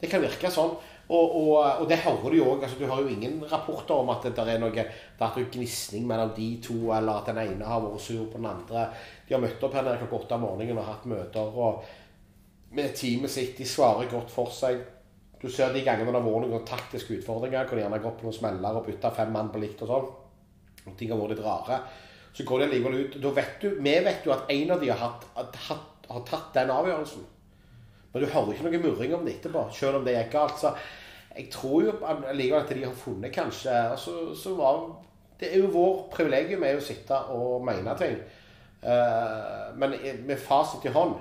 Det 0.00 0.10
kan 0.10 0.20
virke 0.20 0.50
sånn. 0.50 0.76
Og, 1.04 1.34
og, 1.36 1.50
og 1.82 1.88
det 1.88 1.98
hører 2.00 2.30
du 2.32 2.38
jo 2.38 2.46
òg. 2.54 2.62
Altså, 2.64 2.78
du 2.80 2.86
har 2.88 3.02
jo 3.02 3.10
ingen 3.12 3.42
rapporter 3.50 3.98
om 3.98 4.12
at 4.14 4.24
det 4.24 4.46
er 4.48 4.62
noe 4.62 4.72
det 4.72 4.86
har 5.20 5.34
vært 5.34 5.52
gnisning 5.52 6.06
mellom 6.08 6.32
de 6.36 6.48
to, 6.64 6.78
eller 6.96 7.20
at 7.20 7.28
den 7.28 7.42
ene 7.42 7.68
har 7.68 7.82
vært 7.84 8.06
sur 8.06 8.24
på 8.30 8.40
den 8.40 8.48
andre. 8.48 8.86
De 9.28 9.36
har 9.36 9.42
møtt 9.44 9.66
opp 9.66 9.76
her 9.76 9.84
nede 9.84 10.00
klokka 10.00 10.22
åtte 10.22 10.38
om 10.38 10.46
morgenen 10.48 10.80
og 10.80 10.88
hatt 10.88 11.04
møter. 11.10 11.60
og 11.66 11.84
med 12.74 12.94
teamet 12.96 13.30
sitt. 13.30 13.56
De 13.58 13.66
svarer 13.68 14.10
godt 14.10 14.32
for 14.34 14.50
seg. 14.52 14.80
Du 15.40 15.50
ser 15.52 15.74
de 15.74 15.84
gangene 15.84 16.08
det 16.10 16.20
har 16.20 16.24
vært 16.26 16.48
noen 16.48 16.66
taktiske 16.66 17.18
utfordringer, 17.18 17.66
hvor 17.68 17.76
de 17.76 17.84
gjerne 17.84 17.98
har 17.98 18.04
gått 18.06 18.18
på 18.20 18.28
noen 18.28 18.38
smeller 18.38 18.78
og 18.78 18.88
bytta 18.88 19.12
fem 19.14 19.32
mann 19.34 19.52
på 19.52 19.60
likt 19.62 19.84
og 19.84 19.92
sånn. 19.92 20.08
Og 20.84 20.96
ting 20.98 21.12
har 21.12 21.20
vært 21.20 21.36
litt 21.36 21.44
rare. 21.44 21.80
Så 22.34 22.46
går 22.48 22.62
de 22.62 22.68
allikevel 22.68 22.98
ut. 23.04 23.18
Da 23.22 23.32
vet 23.36 23.60
du, 23.60 23.68
Vi 23.80 23.94
vet 24.08 24.26
jo 24.26 24.32
at 24.34 24.50
en 24.50 24.74
av 24.74 24.80
de 24.80 24.90
har, 24.90 24.98
hatt, 24.98 25.58
hatt, 25.68 26.08
har 26.08 26.24
tatt 26.26 26.50
den 26.56 26.72
avgjørelsen. 26.74 27.28
Men 28.14 28.22
du 28.22 28.30
hører 28.30 28.54
ikke 28.54 28.68
noe 28.68 28.82
murring 28.84 29.14
om 29.16 29.24
det 29.26 29.32
etterpå, 29.40 29.64
selv 29.74 29.98
om 29.98 30.04
det 30.06 30.14
gikk 30.14 30.30
galt. 30.36 30.60
Så 30.60 30.70
jeg 31.34 31.48
tror 31.50 31.82
jo 31.82 31.94
allikevel 32.06 32.60
at 32.60 32.70
de 32.70 32.86
har 32.86 32.94
funnet 32.94 33.34
kanskje 33.34 33.74
altså, 33.74 34.34
så 34.38 34.54
var, 34.54 34.84
Det 35.40 35.50
er 35.50 35.64
jo 35.64 35.72
vår 35.74 35.96
privilegium 36.14 36.62
er 36.62 36.76
jo 36.76 36.82
å 36.82 36.88
sitte 36.88 37.18
og 37.34 37.64
mene 37.66 37.96
ting. 37.98 38.16
Uh, 38.84 39.74
men 39.80 39.96
med 40.28 40.38
fasit 40.38 40.84
i 40.86 40.92
hånd 40.94 41.16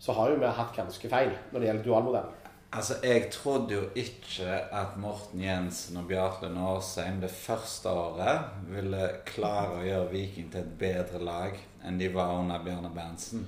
så 0.00 0.14
har 0.16 0.30
jo 0.30 0.40
vi 0.40 0.52
hatt 0.56 0.76
ganske 0.76 1.08
feil 1.12 1.34
når 1.50 1.60
det 1.60 1.68
gjelder 1.68 1.84
dualmodellen. 1.84 2.36
Altså, 2.72 2.94
Jeg 3.02 3.28
trodde 3.34 3.74
jo 3.74 3.82
ikke 3.98 4.56
at 4.72 4.96
Morten 4.96 5.42
Jensen 5.42 5.98
og 6.00 6.06
Bjarte 6.08 6.48
Nårsheim 6.48 7.20
det 7.20 7.32
første 7.34 7.90
året 7.90 8.46
ville 8.70 9.08
klare 9.26 9.80
å 9.80 9.84
gjøre 9.84 10.12
Viking 10.14 10.48
til 10.52 10.62
et 10.62 10.76
bedre 10.78 11.20
lag 11.20 11.58
enn 11.84 11.98
de 12.00 12.08
var 12.14 12.38
under 12.38 12.62
Bjarne 12.64 12.92
Berntsen. 12.94 13.44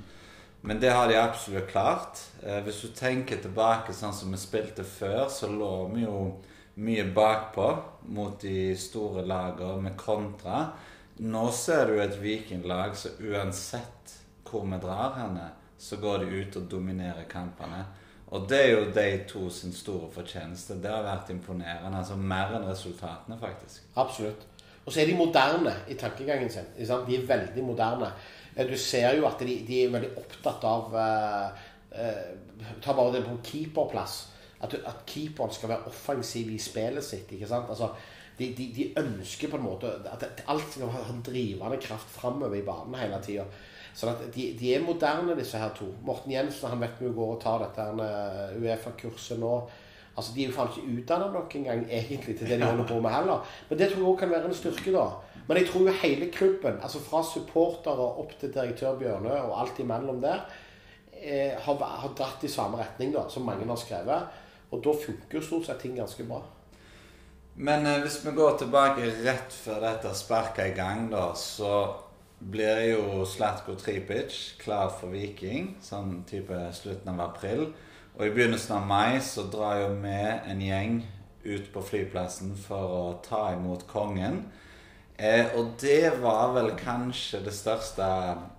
Men 0.64 0.80
det 0.80 0.90
har 0.94 1.08
de 1.08 1.16
absolutt 1.18 1.70
klart. 1.70 2.18
Eh, 2.42 2.60
hvis 2.62 2.80
du 2.82 2.92
tenker 2.94 3.40
tilbake 3.42 3.94
sånn 3.94 4.14
som 4.14 4.30
vi 4.30 4.38
spilte 4.38 4.84
før, 4.86 5.26
så 5.30 5.50
lå 5.50 5.72
vi 5.90 6.04
jo 6.04 6.18
mye 6.82 7.04
bakpå 7.14 7.66
mot 8.14 8.38
de 8.40 8.70
store 8.78 9.24
lagene 9.26 9.88
med 9.88 9.96
kontra. 9.98 10.68
Nå 11.18 11.48
ser 11.52 11.90
du 11.90 11.98
et 12.00 12.14
vikinglag 12.18 12.94
som 12.96 13.18
uansett 13.20 14.14
hvor 14.46 14.64
vi 14.68 14.78
drar 14.78 15.16
henne, 15.16 15.48
så 15.78 15.98
går 15.98 16.22
de 16.22 16.38
ut 16.42 16.56
og 16.60 16.70
dominerer 16.70 17.26
kampene. 17.28 17.82
Og 18.32 18.46
det 18.48 18.60
er 18.62 18.70
jo 18.70 18.84
de 18.94 19.06
to 19.28 19.48
sin 19.52 19.74
store 19.76 20.08
fortjeneste. 20.14 20.78
Det 20.80 20.88
har 20.88 21.02
vært 21.04 21.32
imponerende. 21.34 21.98
altså 21.98 22.16
Mer 22.16 22.54
enn 22.56 22.68
resultatene, 22.68 23.36
faktisk. 23.40 23.82
Absolutt. 23.96 24.46
Og 24.86 24.92
så 24.92 25.02
er 25.02 25.10
de 25.10 25.16
moderne 25.18 25.74
i 25.88 25.98
tankegangen 25.98 26.50
sin. 26.50 26.70
De 26.78 27.16
er 27.16 27.26
veldig 27.28 27.64
moderne. 27.66 28.08
Eh, 28.54 28.66
du 28.68 28.76
ser 28.78 29.16
jo 29.16 29.26
at 29.28 29.40
de, 29.40 29.58
de 29.66 29.82
er 29.82 29.92
veldig 29.92 30.12
opptatt 30.20 30.64
av 30.68 30.96
uh, 30.96 31.62
uh, 31.96 32.72
Ta 32.82 32.94
bare 32.94 33.16
det 33.16 33.24
på 33.26 33.38
keeperplass. 33.48 34.18
At, 34.62 34.74
at, 34.78 35.04
keeperen 35.08 35.52
skal 35.54 35.72
være 35.72 35.90
offensiv 35.90 36.50
i 36.52 36.58
spillet 36.62 37.04
sitt. 37.04 37.32
ikke 37.34 37.48
sant? 37.50 37.70
Altså, 37.72 37.90
de, 38.38 38.52
de, 38.56 38.68
de 38.76 38.88
ønsker 39.00 39.50
på 39.50 39.58
en 39.58 39.66
måte 39.66 39.90
at 40.08 40.44
alt 40.50 40.70
skal 40.72 40.92
ha 40.92 41.02
en 41.10 41.22
drivende 41.24 41.78
kraft 41.82 42.10
framover 42.14 42.60
i 42.60 42.66
banen 42.66 42.96
hele 43.00 43.18
tida. 43.24 43.46
Sånn 43.92 44.14
at 44.14 44.22
de, 44.32 44.46
de, 44.56 44.70
er 44.72 44.84
moderne, 44.84 45.34
disse 45.36 45.58
her 45.60 45.74
to. 45.76 45.90
Morten 46.06 46.32
Jensen 46.32 46.70
han 46.72 46.80
vet 46.80 47.00
vi 47.02 47.10
går 47.12 47.34
og 47.34 47.42
tar 47.42 47.66
dette 47.66 47.88
Uefa-kurset 48.62 49.42
nå. 49.42 49.56
Altså, 50.16 50.32
De 50.34 50.42
er 50.42 50.50
jo 50.50 50.54
faen 50.56 50.68
ikke 50.68 50.96
utdanna 51.00 51.28
nok 51.32 51.54
engang 51.56 51.84
egentlig 51.88 52.36
til 52.38 52.48
det 52.48 52.58
de 52.60 52.66
holder 52.66 52.88
på 52.88 53.00
med 53.00 53.14
heller. 53.14 53.46
Men 53.68 53.78
det 53.78 53.88
tror 53.88 54.02
jeg 54.02 54.08
òg 54.10 54.18
kan 54.18 54.30
være 54.30 54.50
en 54.50 54.54
styrke, 54.54 54.92
da. 54.92 55.06
Men 55.48 55.56
jeg 55.56 55.68
tror 55.68 55.86
jo 55.88 55.94
hele 56.02 56.28
klubben, 56.30 56.78
altså 56.82 57.00
fra 57.02 57.22
supportere 57.26 58.08
opp 58.22 58.34
til 58.40 58.52
direktør 58.54 58.98
Bjørnø 58.98 59.32
og 59.32 59.60
alt 59.60 59.80
imellom 59.82 60.20
der, 60.22 60.44
eh, 61.16 61.56
har, 61.58 61.74
har, 61.74 62.14
dratt 62.18 62.44
i 62.44 62.48
samme 62.48 62.78
retning, 62.78 63.14
da, 63.14 63.26
som 63.28 63.42
mange 63.48 63.66
har 63.66 63.80
skrevet. 63.80 64.28
Og 64.70 64.84
da 64.84 64.94
funker 65.04 65.38
jo 65.38 65.44
stort 65.44 65.66
sett 65.66 65.82
ting 65.82 65.96
ganske 65.96 66.24
bra. 66.28 66.42
Men 67.54 67.86
eh, 67.86 68.00
hvis 68.04 68.20
vi 68.26 68.36
går 68.36 68.58
tilbake 68.58 69.10
rett 69.24 69.52
før 69.52 69.80
dette 69.84 70.14
sparket 70.16 70.72
i 70.72 70.76
gang, 70.76 71.08
da, 71.12 71.32
så 71.36 71.82
blir 72.42 72.80
jo 72.90 73.24
Slatko 73.28 73.74
Tripic 73.78 74.56
klar 74.62 74.90
for 74.90 75.12
Viking 75.14 75.76
sånn 75.84 76.22
type 76.28 76.58
slutten 76.74 77.12
av 77.12 77.20
april. 77.30 77.68
Og 78.18 78.26
i 78.26 78.32
begynnelsen 78.32 78.76
av 78.76 78.86
mai 78.86 79.20
så 79.24 79.46
drar 79.48 79.78
jo 79.80 79.92
vi 80.02 80.16
en 80.52 80.60
gjeng 80.60 80.98
ut 81.44 81.70
på 81.74 81.82
flyplassen 81.82 82.52
for 82.60 82.96
å 82.96 83.04
ta 83.24 83.46
imot 83.54 83.86
kongen. 83.90 84.44
Eh, 85.16 85.52
og 85.56 85.74
det 85.80 86.12
var 86.22 86.52
vel 86.56 86.72
kanskje 86.78 87.42
det 87.46 87.54
største 87.54 88.06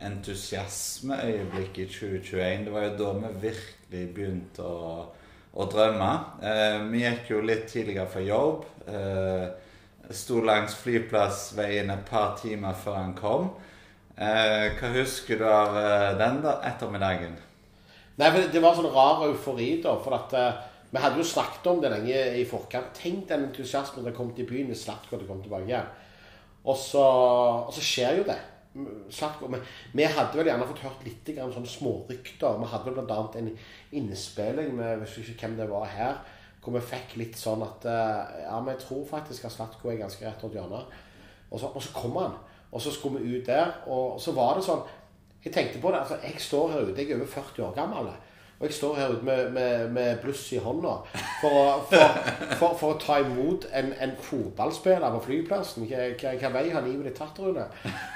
entusiasmeøyeblikket 0.06 1.84
i 1.84 1.90
2021. 1.92 2.66
Det 2.66 2.74
var 2.74 2.88
jo 2.88 2.96
da 3.02 3.12
vi 3.20 3.32
virkelig 3.48 4.04
begynte 4.16 4.66
å, 4.66 5.06
å 5.54 5.68
drømme. 5.70 6.12
Eh, 6.42 6.80
vi 6.90 7.04
gikk 7.04 7.34
jo 7.34 7.44
litt 7.46 7.68
tidligere 7.72 8.10
for 8.10 8.26
jobb. 8.26 8.66
Eh, 8.88 9.46
sto 10.14 10.42
langs 10.44 10.76
flyplassveien 10.82 11.94
et 11.94 12.06
par 12.10 12.38
timer 12.42 12.78
før 12.80 13.00
han 13.00 13.16
kom. 13.18 13.50
Eh, 14.18 14.74
hva 14.78 14.94
husker 14.98 15.40
du 15.42 15.48
av 15.50 15.78
eh, 15.80 16.12
den 16.20 16.42
da, 16.46 16.60
ettermiddagen? 16.70 17.36
Nei, 18.20 18.30
for 18.30 18.54
Det 18.54 18.62
var 18.62 18.78
sånn 18.78 18.94
rar 18.94 19.26
eufori, 19.28 19.70
da. 19.82 19.96
For 20.04 20.16
at 20.18 20.34
uh, 20.38 20.62
vi 20.94 21.02
hadde 21.02 21.18
jo 21.18 21.26
snakket 21.26 21.68
om 21.72 21.82
det 21.82 21.90
lenge 21.90 22.18
i 22.38 22.46
forkant. 22.46 22.92
Tenk 22.94 23.26
den 23.30 23.48
entusiasmen 23.48 24.06
det 24.06 24.14
kom 24.18 24.30
til 24.38 24.46
byen 24.50 24.70
hvis 24.70 24.86
Slatko 24.86 25.18
kom 25.26 25.42
tilbake 25.42 25.66
igjen. 25.66 25.88
Og 26.64 26.78
så, 26.78 27.02
og 27.02 27.72
så 27.74 27.82
skjer 27.84 28.20
jo 28.20 28.28
det. 28.28 28.38
Slatko, 29.14 29.50
vi, 29.54 29.60
vi, 29.98 30.06
hadde 30.06 30.38
vel 30.38 30.48
gjerne 30.50 30.68
fått 30.70 30.84
hørt 30.86 31.02
litt 31.06 31.34
grann 31.34 31.52
sånne 31.54 31.70
smårykter. 31.70 32.62
Vi 32.62 32.70
hadde 32.70 32.94
bl.a. 32.94 33.18
en 33.42 33.50
innspilling 33.98 34.72
med 34.78 35.04
jeg 35.08 35.34
ikke 35.34 35.48
hvem 35.48 35.58
det 35.60 35.70
var 35.70 35.90
her, 35.90 36.22
hvor 36.64 36.78
vi 36.78 36.86
fikk 36.94 37.18
litt 37.22 37.42
sånn 37.42 37.66
at 37.66 37.90
uh, 37.90 38.46
Ja, 38.46 38.62
vi 38.66 38.78
tror 38.86 39.04
faktisk 39.10 39.50
at 39.50 39.58
Slatko 39.58 39.90
er 39.90 40.02
ganske 40.04 40.26
rett 40.26 40.46
rundt 40.46 40.58
hjørnet. 40.58 40.94
Og 41.50 41.58
så, 41.58 41.74
og 41.74 41.82
så 41.82 41.94
kommer 41.98 42.28
han. 42.30 42.38
Og 42.74 42.82
så 42.82 42.94
skulle 42.94 43.22
vi 43.22 43.38
ut 43.38 43.50
der, 43.50 43.70
og 43.90 44.22
så 44.22 44.34
var 44.34 44.58
det 44.58 44.66
sånn 44.66 44.86
Jeg 45.44 45.54
tenkte 45.54 45.82
på 45.82 45.92
det. 45.92 46.00
altså 46.00 46.18
Jeg 46.24 46.36
står 46.38 46.72
her 46.72 46.80
ute, 46.80 47.02
jeg 47.02 47.12
er 47.12 47.16
over 47.16 47.26
40 47.28 47.66
år 47.66 47.74
gammel. 47.76 48.14
Og 48.60 48.70
jeg 48.70 48.74
står 48.74 48.96
her 48.96 49.10
ute 49.10 49.26
med, 49.26 49.50
med, 49.52 49.90
med 49.90 50.18
bluss 50.22 50.52
i 50.52 50.58
hånda 50.58 50.94
for, 51.42 51.86
for, 51.90 52.14
for, 52.60 52.78
for, 52.80 52.94
å 52.94 53.00
ta 53.02 53.18
imot 53.20 53.66
en, 53.76 53.90
en 54.00 54.14
fotballspiller 54.24 55.16
på 55.18 55.24
flyplassen. 55.26 55.90
Hva 55.90 56.52
vei 56.54 56.70
har 56.72 56.86
livet 56.86 57.10
ditt 57.10 57.18
tatt, 57.20 57.42
Rune? 57.44 57.66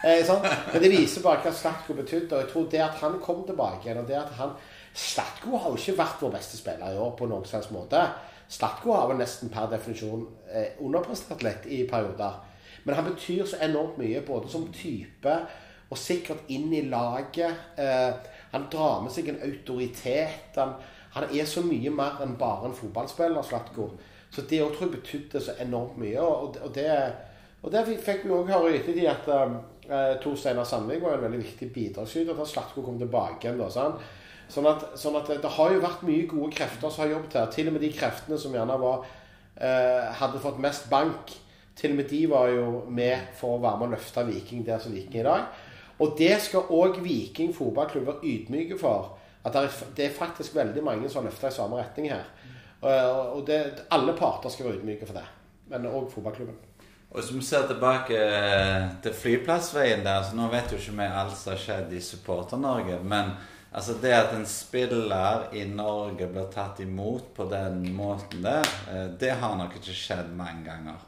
Eh, 0.06 0.22
sånn. 0.28 0.46
Men 0.72 0.86
det 0.86 0.94
viser 0.94 1.26
bare 1.26 1.44
hva 1.44 1.52
Slatko 1.52 1.98
betydde. 1.98 2.32
Og 2.32 2.46
jeg 2.46 2.52
tror 2.54 2.72
det 2.72 2.84
at 2.86 3.02
han 3.02 3.20
kom 3.24 3.44
tilbake 3.50 3.90
igjen, 3.90 4.00
og 4.06 4.08
det 4.08 4.22
at 4.22 4.34
han 4.40 4.56
Slatko 4.98 5.60
har 5.60 5.74
jo 5.74 5.82
ikke 5.82 6.00
vært 6.00 6.24
vår 6.24 6.36
beste 6.38 6.62
spiller 6.62 6.96
i 6.96 7.02
år 7.02 7.12
på 7.20 7.28
noen 7.28 7.46
slags 7.50 7.68
måte. 7.76 8.06
Slatko 8.48 8.96
har 8.96 9.12
vel 9.12 9.20
nesten 9.20 9.52
per 9.52 9.68
definisjon 9.74 10.24
eh, 10.48 10.78
underprestert 10.80 11.44
litt 11.44 11.68
i 11.68 11.84
perioder. 11.90 12.40
Men 12.88 12.96
han 12.96 13.10
betyr 13.10 13.44
så 13.50 13.60
enormt 13.68 14.00
mye, 14.00 14.24
både 14.24 14.48
som 14.54 14.70
type 14.72 15.42
og 15.90 16.00
sikkert 16.00 16.50
inn 16.52 16.74
i 16.76 16.84
laget. 16.90 17.72
Eh, 17.80 18.12
han 18.52 18.68
drar 18.72 19.02
med 19.04 19.14
seg 19.14 19.32
en 19.32 19.42
autoritet. 19.48 20.58
Han, 20.58 20.76
han, 21.16 21.30
er 21.32 21.48
så 21.48 21.64
mye 21.66 21.92
mer 21.94 22.22
enn 22.24 22.36
bare 22.40 22.70
en 22.70 22.76
fotballspiller, 22.76 23.46
Slatko. 23.46 23.92
Så 24.34 24.44
det 24.50 24.62
òg 24.64 24.76
tror 24.76 24.90
jeg 24.90 24.98
betydde 24.98 25.42
så 25.44 25.56
enormt 25.64 25.98
mye. 26.02 26.20
Og, 26.20 26.60
og, 26.64 26.70
det, 26.76 26.92
og 27.64 27.72
det 27.74 27.86
fikk 28.04 28.28
vi 28.28 28.36
òg 28.36 28.52
høre 28.52 28.74
i 28.74 28.82
ettertid, 28.82 29.08
at 29.08 29.28
uh, 29.32 30.14
Tor 30.24 30.36
Steinar 30.36 30.68
Sandvik 30.68 31.04
var 31.04 31.16
en 31.16 31.26
veldig 31.30 31.42
viktig 31.46 31.72
bidragsyter 31.76 32.36
da 32.36 32.48
Slatko 32.48 32.84
kom 32.84 33.00
tilbake 33.00 33.48
igjen. 33.48 33.62
Da, 33.64 33.72
sånn. 33.72 33.96
Sånn 34.52 34.68
at, 34.68 34.84
sånn 35.00 35.16
at, 35.20 35.32
det 35.44 35.56
har 35.58 35.74
jo 35.74 35.84
vært 35.84 36.06
mye 36.08 36.28
gode 36.28 36.54
krefter 36.56 36.92
som 36.92 37.06
har 37.06 37.16
jobbet 37.16 37.40
her. 37.40 37.50
Til 37.56 37.72
og 37.72 37.76
med 37.78 37.84
de 37.88 37.96
kreftene 37.96 38.40
som 38.40 38.56
gjerne 38.56 38.80
var, 38.84 39.08
uh, 39.64 40.06
hadde 40.20 40.44
fått 40.44 40.64
mest 40.64 40.92
bank 40.92 41.36
til 41.78 41.94
og 41.94 42.00
med 42.00 42.08
de 42.10 42.24
var 42.30 42.50
jo 42.50 42.68
med 42.90 43.34
for 43.38 43.56
å 43.56 43.62
være 43.62 43.80
med 43.80 43.92
å 43.92 43.96
løfte 43.96 44.24
Viking 44.26 44.64
der 44.66 44.82
som 44.82 44.96
Viking 44.96 45.22
i 45.22 45.26
dag. 45.28 45.50
Og 46.00 46.14
det 46.18 46.36
skal 46.42 46.70
òg 46.74 47.00
Viking 47.04 47.56
fotballklubb 47.56 48.06
være 48.06 48.30
ydmyke 48.34 48.78
for. 48.80 49.16
At 49.46 49.56
det 49.96 50.06
er, 50.06 50.14
faktisk 50.14 50.56
veldig 50.56 50.84
mange 50.84 51.10
som 51.10 51.22
har 51.22 51.32
løfta 51.32 51.48
i 51.48 51.56
samme 51.56 51.80
retning 51.80 52.12
her. 52.12 52.26
Og 52.82 53.46
det, 53.48 53.62
alle 53.92 54.14
parter 54.18 54.52
skal 54.52 54.68
være 54.68 54.82
ydmyke 54.82 55.08
for 55.08 55.18
det. 55.18 55.26
Men 55.72 55.88
òg 55.90 56.10
fotballklubben. 56.12 56.58
Og 57.10 57.20
Hvis 57.20 57.34
vi 57.34 57.42
ser 57.42 57.68
tilbake 57.68 58.18
eh, 58.20 58.88
til 59.04 59.14
flyplassveien 59.16 60.04
der, 60.04 60.24
så 60.24 60.36
nå 60.36 60.50
vet 60.52 60.74
jo 60.74 60.80
ikke 60.80 60.98
vi 60.98 61.06
alt 61.08 61.38
som 61.40 61.54
har 61.54 61.62
skjedd 61.62 61.94
i 61.96 62.02
Supporter-Norge. 62.04 63.00
men 63.04 63.32
Altså 63.72 63.94
Det 64.02 64.14
at 64.16 64.32
en 64.34 64.46
spiller 64.48 65.50
i 65.54 65.66
Norge 65.70 66.28
blir 66.32 66.48
tatt 66.54 66.80
imot 66.80 67.34
på 67.36 67.46
den 67.52 67.82
måten 67.96 68.42
der, 68.46 68.70
eh, 68.90 69.10
det 69.20 69.34
har 69.42 69.58
nok 69.60 69.76
ikke 69.76 69.96
skjedd 69.96 70.32
mange 70.38 70.64
ganger. 70.66 71.04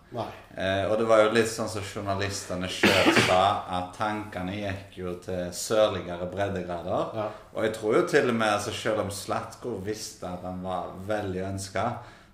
Eh, 0.58 0.84
og 0.92 0.98
det 1.00 1.08
var 1.08 1.24
jo 1.24 1.32
litt 1.38 1.50
sånn 1.50 1.70
som 1.72 1.86
journalistene 1.86 2.68
sjøl 2.68 3.10
sa, 3.24 3.42
at 3.80 3.96
tankene 3.98 4.58
gikk 4.60 5.00
jo 5.00 5.16
til 5.24 5.50
sørligere 5.56 6.28
breddegrader. 6.30 7.16
Ja. 7.16 7.28
Og 7.56 7.64
jeg 7.64 7.74
tror 7.80 7.96
jo 7.96 8.06
til 8.12 8.30
og 8.30 8.36
med, 8.36 8.54
altså 8.60 8.76
selv 8.76 9.06
om 9.06 9.12
Slatko 9.14 9.78
visste 9.86 10.28
at 10.28 10.44
han 10.44 10.62
var 10.66 10.94
veldig 11.08 11.46
ønska, 11.54 11.90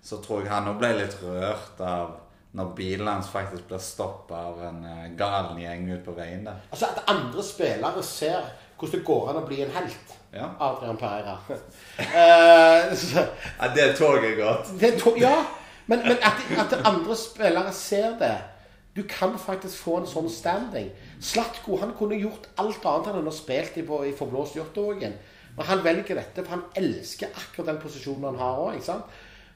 så 0.05 0.21
tror 0.21 0.43
jeg 0.43 0.53
han 0.53 0.69
òg 0.73 0.81
ble 0.81 0.93
litt 0.99 1.17
rørt 1.21 1.81
av 1.81 2.21
når 2.55 2.69
bilen 2.75 3.07
hans 3.09 3.27
faktisk 3.27 3.65
blir 3.67 3.81
stoppa 3.83 4.37
av 4.49 4.61
en 4.63 4.77
uh, 4.87 5.07
galen 5.19 5.57
gjeng 5.59 5.89
ute 5.89 6.03
på 6.05 6.13
veien 6.15 6.45
der. 6.47 6.61
Altså 6.71 6.87
At 6.87 7.09
andre 7.11 7.43
spillere 7.43 8.03
ser 8.05 8.45
hvordan 8.79 8.99
det 8.99 9.05
går 9.07 9.29
an 9.29 9.41
å 9.41 9.45
bli 9.47 9.61
en 9.63 9.75
helt. 9.75 10.15
Ja. 10.35 10.49
Adrian 10.59 10.97
Pereira. 10.99 11.37
uh, 11.49 13.05
ja, 13.59 13.69
det 13.75 13.93
toget 13.95 14.35
godt. 14.37 14.73
Det 14.81 14.97
tog, 14.99 15.19
ja, 15.19 15.37
men, 15.85 15.99
men 16.03 16.17
at, 16.19 16.41
at, 16.59 16.75
andre 16.83 17.15
spillere 17.15 17.71
ser 17.73 18.17
det 18.19 18.35
Du 18.95 19.03
kan 19.03 19.35
faktisk 19.39 19.79
få 19.83 19.97
en 19.99 20.07
sånn 20.07 20.29
standing. 20.31 20.89
Slatko 21.19 21.79
han 21.81 21.91
kunne 21.99 22.15
gjort 22.15 22.47
alt 22.59 22.85
annet 22.87 23.17
enn 23.19 23.27
å 23.27 23.33
spille 23.35 23.81
i, 23.81 23.83
i 23.83 24.13
Forblåst 24.15 24.55
Jåttågen. 24.55 25.17
Men 25.55 25.67
han 25.67 25.83
velger 25.83 26.15
dette, 26.15 26.43
for 26.43 26.55
han 26.55 26.63
elsker 26.79 27.31
akkurat 27.35 27.73
den 27.73 27.81
posisjonen 27.83 28.29
han 28.29 28.39
har 28.39 28.61
òg. 28.63 28.87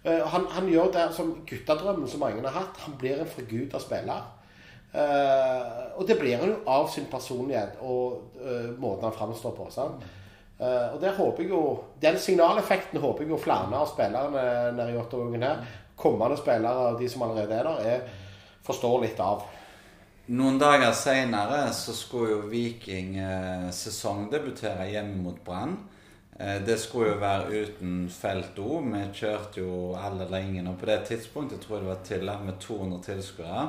Uh, 0.03 0.25
han, 0.31 0.47
han, 0.55 0.67
gjør 0.71 0.91
det 0.95 1.07
som 1.15 1.31
guttedrømmen 1.47 2.11
som 2.11 2.23
mange 2.23 2.43
har 2.43 2.55
hatt. 2.55 2.83
Han 2.83 2.99
blir 2.99 3.23
en 3.23 3.31
forguda 3.31 3.79
spiller. 3.83 4.27
Uh, 4.89 5.99
og 6.01 6.07
det 6.09 6.15
blir 6.17 6.39
han 6.41 6.49
jo 6.49 6.55
av 6.65 6.87
sin 6.89 7.05
personlighet 7.11 7.75
og 7.85 8.39
uh, 8.41 8.71
måten 8.81 9.05
han 9.05 9.13
framstår 9.13 9.53
på. 9.53 9.67
Uh, 9.69 10.95
og 10.95 10.97
det 11.03 11.13
håper 11.13 11.45
jeg 11.45 11.51
jo, 11.51 11.61
Den 12.01 12.17
signaleffekten 12.17 12.97
håper 12.99 13.23
jeg 13.23 13.29
jo 13.35 13.37
flere 13.37 13.69
av 13.69 13.91
spillerne 13.91 14.47
nede 14.73 14.89
i 14.89 14.97
Jåttåvågen 14.97 15.45
her, 15.45 15.61
kommende 15.99 16.39
spillere, 16.41 16.89
og 16.89 16.99
de 17.03 17.11
som 17.11 17.27
allerede 17.27 17.59
er 17.59 17.69
der, 17.69 17.85
er, 17.85 18.25
forstår 18.65 18.97
litt 19.05 19.21
av. 19.21 19.45
Noen 20.29 20.57
dager 20.61 20.91
seinere 20.93 21.61
så 21.73 21.93
skulle 21.97 22.33
jo 22.33 22.49
Viking 22.49 23.15
sesongdebutere 23.73 24.85
hjemme 24.91 25.23
mot 25.23 25.39
Brann. 25.45 25.73
Det 26.37 26.75
skulle 26.79 27.15
jo 27.15 27.21
være 27.21 27.63
uten 27.63 27.95
felt 28.13 28.59
O. 28.61 28.77
Vi 28.85 29.01
kjørte 29.17 29.63
jo 29.63 29.71
alle 29.97 30.27
eller 30.27 30.45
ingen. 30.45 30.69
Og 30.69 30.77
på 30.79 30.85
det 30.87 30.99
tidspunktet 31.09 31.65
tror 31.65 31.79
jeg 31.79 31.87
det 31.87 31.89
var 31.89 32.05
tillatt 32.05 32.45
med 32.45 32.61
200 32.61 33.01
tilskuere. 33.09 33.65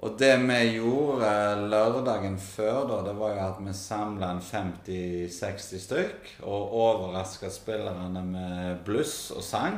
Og 0.00 0.14
det 0.16 0.32
vi 0.48 0.60
gjorde 0.78 1.30
lørdagen 1.68 2.38
før, 2.40 2.86
da, 2.88 3.00
det 3.04 3.12
var 3.18 3.34
jo 3.34 3.40
at 3.44 3.58
vi 3.60 3.72
samla 3.76 4.30
50-60 4.40 5.82
stykk 5.82 6.30
og 6.40 6.72
overraska 6.80 7.50
spillerne 7.52 8.22
med 8.24 8.80
bluss 8.86 9.28
og 9.36 9.44
sang. 9.44 9.76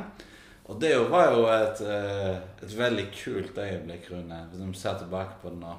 Og 0.71 0.79
det 0.79 0.93
var 1.11 1.33
jo 1.35 1.43
et, 1.51 1.81
eh, 1.83 2.37
et 2.63 2.77
veldig 2.79 3.09
kult 3.11 3.57
øyeblikk, 3.59 4.07
Rune, 4.13 4.39
hvis 4.51 4.63
vi 4.63 4.79
ser 4.79 4.95
tilbake 5.01 5.41
på 5.41 5.51
det 5.51 5.59
nå. 5.59 5.73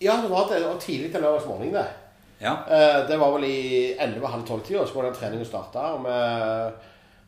Ja, 0.00 0.16
det 0.22 0.30
var, 0.30 0.48
det, 0.48 0.64
og 0.64 0.80
tidlig 0.80 1.12
til 1.12 1.20
lørdagsmorgen, 1.20 1.74
det. 1.74 1.86
Ja. 2.40 2.54
Eh, 2.64 3.02
det 3.08 3.20
var 3.20 3.36
vel 3.36 3.44
i 3.44 3.94
11.30-12-tida, 4.00 4.86
så 4.86 4.94
var 4.94 5.10
den 5.10 5.20
treningen 5.20 5.44
starta. 5.44 5.92
Og, 5.98 6.08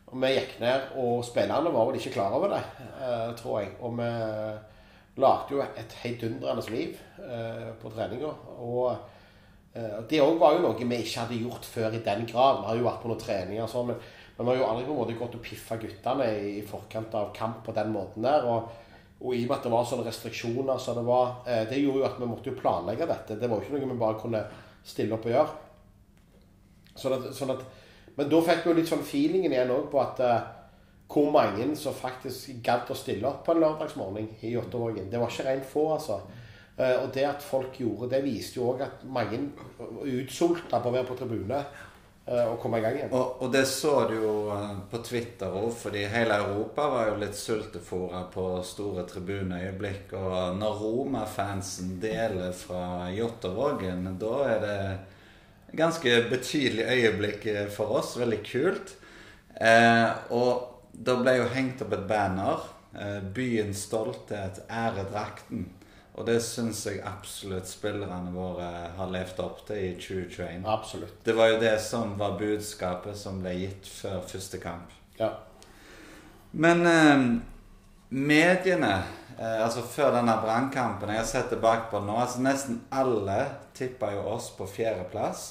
og, 0.07 0.17
vi 0.25 0.33
gikk 0.39 0.57
ned, 0.59 0.89
og 0.97 1.21
spillerne 1.25 1.69
var 1.69 1.85
vel 1.85 2.01
ikke 2.01 2.17
klar 2.17 2.33
over 2.33 2.55
det, 2.55 2.63
eh, 2.97 3.29
tror 3.37 3.59
jeg. 3.59 3.75
Og 3.79 3.93
vi 3.99 4.09
lagde 5.19 5.55
jo 5.55 5.61
et 5.61 5.95
heidundrende 6.01 6.63
liv 6.71 6.99
eh, 7.19 7.71
på 7.81 7.91
treninga. 7.91 8.31
Og 8.63 8.93
eh, 9.73 9.97
det 10.09 10.21
òg 10.23 10.37
var 10.39 10.55
jo 10.55 10.63
noe 10.63 10.77
vi 10.77 11.01
ikke 11.01 11.25
hadde 11.25 11.39
gjort 11.41 11.67
før 11.67 11.97
i 11.97 12.03
den 12.05 12.27
grad. 12.29 12.61
Vi 12.61 12.69
har 12.69 12.79
jo 12.79 12.87
vært 12.87 13.01
på 13.03 13.11
noen 13.11 13.23
treninger 13.23 13.65
og 13.65 13.71
sånn, 13.71 13.91
men, 13.91 14.05
men, 14.37 14.45
vi 14.45 14.53
har 14.53 14.61
jo 14.61 14.69
aldri 14.69 14.85
på 14.87 14.95
en 14.95 15.01
måte 15.01 15.17
gått 15.19 15.35
og 15.39 15.43
piffa 15.45 15.79
guttene 15.81 16.29
i, 16.37 16.53
i, 16.61 16.63
forkant 16.67 17.17
av 17.19 17.33
kamp 17.35 17.59
på 17.65 17.75
den 17.75 17.91
måten 17.91 18.27
der. 18.27 18.47
Og, 18.47 18.87
og 19.21 19.35
i 19.35 19.43
og 19.43 19.51
med 19.51 19.57
at 19.57 19.67
det 19.67 19.73
var 19.73 19.89
sånne 19.89 20.07
restriksjoner 20.07 20.79
så 20.81 20.95
det 20.97 21.03
var, 21.07 21.35
eh, 21.45 21.65
det 21.69 21.81
gjorde 21.81 22.03
jo 22.03 22.07
at 22.07 22.21
vi 22.21 22.31
måtte 22.31 22.53
jo 22.53 22.61
planlegge 22.61 23.09
dette. 23.09 23.39
Det 23.41 23.51
var 23.51 23.59
jo 23.59 23.67
ikke 23.67 23.83
noe 23.83 23.91
vi 23.91 24.01
bare 24.05 24.21
kunne 24.23 24.45
stille 24.87 25.17
opp 25.17 25.27
og 25.27 25.35
gjøre. 25.35 25.59
Sånn 27.01 27.19
at, 27.19 27.29
sånn 27.35 27.53
at, 27.53 27.67
men 28.15 28.31
da 28.31 28.39
fikk 28.43 28.63
vi 28.63 28.71
jo 28.71 28.79
litt 28.79 28.89
sånn 28.89 29.05
feelingen 29.07 29.53
igjen 29.53 29.71
òg 29.71 29.85
på 29.91 29.99
at 30.01 30.19
uh, 30.19 30.41
hvor 31.11 31.31
mange 31.33 31.67
som 31.75 31.95
faktisk 31.95 32.61
gadd 32.63 32.89
å 32.91 32.97
stille 32.97 33.27
opp 33.27 33.43
på 33.45 33.55
en 33.55 33.61
lørdagsmorgen 33.63 34.29
i 34.41 34.53
Jåttåvågen. 34.55 35.09
Det 35.11 35.19
var 35.19 35.31
ikke 35.31 35.47
rent 35.49 35.67
få, 35.67 35.85
altså. 35.97 36.21
Uh, 36.79 37.03
og 37.03 37.07
det 37.13 37.27
at 37.27 37.43
folk 37.43 37.75
gjorde 37.81 38.13
det, 38.13 38.23
viste 38.25 38.59
jo 38.59 38.71
òg 38.71 38.85
at 38.85 39.01
mange 39.05 39.41
utsulta 40.07 40.79
på 40.79 40.89
å 40.89 40.93
være 40.95 41.09
på 41.09 41.17
tribune 41.19 41.59
uh, 41.59 42.45
og 42.45 42.55
komme 42.63 42.79
i 42.79 42.85
gang 42.85 42.95
igjen. 42.95 43.11
Og, 43.11 43.43
og 43.43 43.51
det 43.53 43.65
så 43.69 43.95
du 44.09 44.15
jo 44.21 44.35
på 44.89 45.01
Twitter 45.05 45.51
òg, 45.51 45.67
fordi 45.77 46.05
hele 46.09 46.39
Europa 46.45 46.87
var 46.93 47.11
jo 47.11 47.19
litt 47.21 47.37
sultefòra 47.37 48.23
på 48.31 48.47
store 48.65 49.03
tribuneøyeblikk. 49.11 50.15
Og 50.15 50.57
når 50.61 50.79
Roma-fansen 50.85 51.97
deler 52.01 52.55
fra 52.55 53.11
Jåttåvågen, 53.13 54.07
da 54.21 54.35
er 54.47 54.65
det 54.65 54.79
ganske 55.77 56.17
betydelig 56.31 56.87
øyeblikk 56.87 57.47
for 57.75 57.99
oss. 57.99 58.15
Veldig 58.19 58.41
kult. 58.47 58.95
Eh, 59.61 60.09
og 60.33 60.70
da 60.93 61.17
ble 61.21 61.37
jo 61.39 61.49
hengt 61.53 61.81
opp 61.83 61.93
et 61.95 62.07
banner. 62.07 62.65
Eh, 62.93 63.21
byens 63.33 63.85
stolthet 63.87 64.65
ære 64.69 65.05
drakten. 65.11 65.69
Og 66.19 66.25
det 66.27 66.41
syns 66.43 66.83
jeg 66.85 66.99
absolutt 67.07 67.69
spillerne 67.71 68.33
våre 68.35 68.67
har 68.97 69.13
levd 69.13 69.39
opp 69.39 69.61
til 69.69 69.79
i 69.79 69.93
2021. 69.95 70.65
Absolutt. 70.67 71.21
Det 71.23 71.35
var 71.37 71.53
jo 71.53 71.61
det 71.61 71.77
som 71.83 72.17
var 72.19 72.35
budskapet 72.39 73.15
som 73.17 73.39
ble 73.39 73.55
gitt 73.61 73.87
før 73.87 74.19
første 74.27 74.59
kamp. 74.59 74.91
Ja. 75.19 75.31
Men 76.51 76.85
eh, 76.85 77.25
mediene 78.09 78.93
eh, 79.37 79.59
Altså 79.63 79.85
før 79.87 80.09
denne 80.17 80.33
brannkampen 80.41 81.11
Jeg 81.13 81.21
har 81.21 81.27
sett 81.29 81.47
tilbake 81.51 81.87
på 81.91 82.01
det 82.01 82.09
nå. 82.09 82.17
altså 82.19 82.41
Nesten 82.43 82.81
alle 82.91 83.37
tippa 83.77 84.09
jo 84.11 84.25
oss 84.33 84.49
på 84.57 84.67
fjerdeplass. 84.67 85.45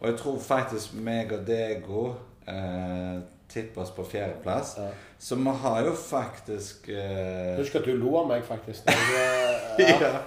Og 0.00 0.08
jeg 0.10 0.18
tror 0.18 0.40
faktisk 0.42 0.96
meg 0.98 1.30
og 1.36 1.46
Dego 1.46 2.08
eh, 2.50 3.20
tipper 3.50 3.82
oss 3.82 3.90
på 3.94 4.04
fjerdeplass. 4.04 4.74
Ja. 4.78 4.88
Så 5.18 5.36
vi 5.36 5.54
har 5.62 5.82
jo 5.84 5.92
faktisk 5.96 6.88
eh... 6.88 7.58
Husk 7.58 7.74
at 7.80 7.84
du 7.84 7.92
lo 7.98 8.14
av 8.22 8.30
meg, 8.30 8.44
faktisk. 8.46 8.88
Jeg, 8.88 9.80
ja. 9.88 9.98
ja. 10.00 10.22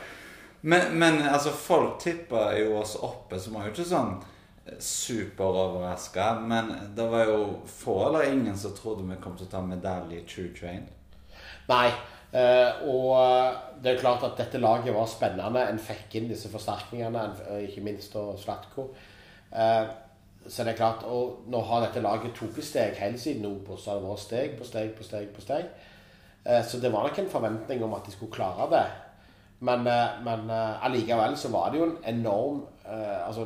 Men, 0.62 0.94
men, 1.00 1.22
altså, 1.28 1.52
folk 1.52 1.98
tipper 2.00 2.54
jo 2.62 2.78
oss 2.80 2.96
oppe, 2.96 3.40
så 3.40 3.50
vi 3.50 3.58
var 3.58 3.68
jo 3.68 3.74
ikke 3.74 3.88
sånn 3.90 4.14
eh, 4.22 4.78
superoverraska. 4.80 6.28
Men 6.46 6.72
det 6.96 7.08
var 7.12 7.28
jo 7.32 7.40
få 7.68 7.98
eller 8.08 8.30
ingen 8.32 8.56
som 8.58 8.76
trodde 8.78 9.08
vi 9.10 9.20
kom 9.24 9.36
til 9.40 9.50
å 9.50 9.54
ta 9.58 9.64
medalje 9.66 10.22
i 10.22 10.28
2021. 10.30 10.86
Nei. 11.72 11.88
Uh, 12.34 12.88
og 12.90 13.82
det 13.84 13.92
er 13.92 14.00
klart 14.02 14.24
at 14.26 14.40
dette 14.40 14.62
laget 14.62 14.96
var 14.96 15.10
spennende. 15.10 15.68
En 15.70 15.82
fikk 15.82 16.16
inn 16.18 16.32
disse 16.32 16.50
forsterkningene, 16.50 17.28
ikke 17.68 17.84
minst 17.86 18.16
og 18.18 18.40
Slatko. 18.42 18.88
Uh, 19.54 19.86
så 20.48 20.66
det 20.66 20.74
er 20.74 20.80
klart, 20.80 21.06
og 21.08 21.46
Nå 21.48 21.62
har 21.68 21.86
dette 21.86 22.04
laget 22.04 22.36
tatt 22.38 22.60
steg 22.66 23.00
hele 23.00 23.20
siden 23.20 23.48
Obos. 23.48 23.84
Så 23.84 23.92
har 23.92 24.02
det 24.02 24.10
vært 24.10 24.24
steg 24.26 24.56
på 24.60 24.68
steg 24.68 24.94
på 24.98 25.08
steg. 25.08 25.32
på 25.36 25.42
steg. 25.42 25.72
Uh, 26.44 26.62
så 26.68 26.80
det 26.84 26.92
var 26.92 27.08
nok 27.08 27.20
en 27.20 27.32
forventning 27.32 27.84
om 27.84 27.96
at 27.96 28.06
de 28.06 28.12
skulle 28.12 28.34
klare 28.34 28.70
det. 28.72 28.86
Men, 29.64 29.86
men 30.26 30.50
allikevel 30.52 31.38
så 31.40 31.48
var 31.54 31.70
det 31.72 31.80
jo 31.80 31.86
en 31.86 32.00
enorm 32.04 32.66
altså, 32.84 33.46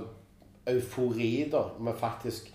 eufori 0.65 1.45
da, 1.51 1.59
med 1.77 1.93
faktisk 1.99 2.49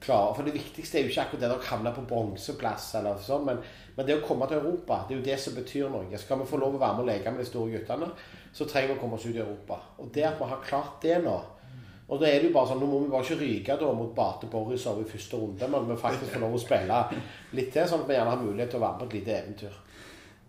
klare 0.00 0.34
For 0.34 0.46
det 0.46 0.54
viktigste 0.54 0.98
er 0.98 1.06
jo 1.06 1.12
ikke 1.12 1.24
akkurat 1.26 1.42
det 1.42 1.50
å 1.56 1.68
havne 1.72 1.92
på 1.94 2.06
bronseplass, 2.08 2.92
eller 3.00 3.20
sånn, 3.22 3.46
men, 3.48 3.62
men, 3.96 4.06
det 4.06 4.18
å 4.18 4.24
komme 4.26 4.46
til 4.46 4.60
Europa, 4.60 5.02
det 5.06 5.16
er 5.16 5.20
jo 5.20 5.26
det 5.26 5.38
som 5.42 5.56
betyr 5.58 5.92
noe. 5.92 6.20
Skal 6.22 6.42
vi 6.42 6.48
få 6.48 6.60
lov 6.60 6.76
å 6.76 6.82
være 6.82 6.98
med 6.98 7.04
og 7.04 7.10
leke 7.10 7.32
med 7.34 7.42
de 7.42 7.48
store 7.48 7.72
guttene, 7.74 8.10
så 8.54 8.66
trenger 8.68 8.92
vi 8.92 8.98
å 8.98 9.00
komme 9.02 9.18
oss 9.18 9.26
ut 9.26 9.34
i 9.34 9.42
Europa. 9.42 9.80
Og 9.98 10.12
det 10.14 10.26
at 10.28 10.38
vi 10.38 10.50
har 10.52 10.62
klart 10.64 11.00
det 11.02 11.18
nå 11.24 11.36
og 12.08 12.20
da 12.20 12.28
er 12.28 12.40
det 12.40 12.48
jo 12.48 12.54
bare 12.54 12.70
sånn, 12.70 12.78
Nå 12.80 12.86
må 12.88 13.02
vi 13.02 13.10
bare 13.12 13.26
ikke 13.26 13.42
ryke 13.42 13.74
da 13.80 13.90
mot 13.92 14.14
Bate 14.16 14.48
Borisov 14.48 15.02
i 15.02 15.10
første 15.10 15.36
runde, 15.36 15.68
men 15.68 15.90
vi 15.90 15.98
faktisk 16.00 16.32
får 16.32 16.44
lov 16.46 16.56
å 16.56 16.62
spille 16.62 17.02
litt 17.58 17.68
til, 17.74 17.84
sånn 17.84 18.06
at 18.06 18.08
vi 18.08 18.16
gjerne 18.16 18.32
har 18.32 18.40
mulighet 18.46 18.72
til 18.72 18.80
å 18.80 18.86
være 18.86 18.96
med 18.96 19.02
på 19.02 19.08
et 19.10 19.18
lite 19.18 19.36
eventyr. 19.36 19.76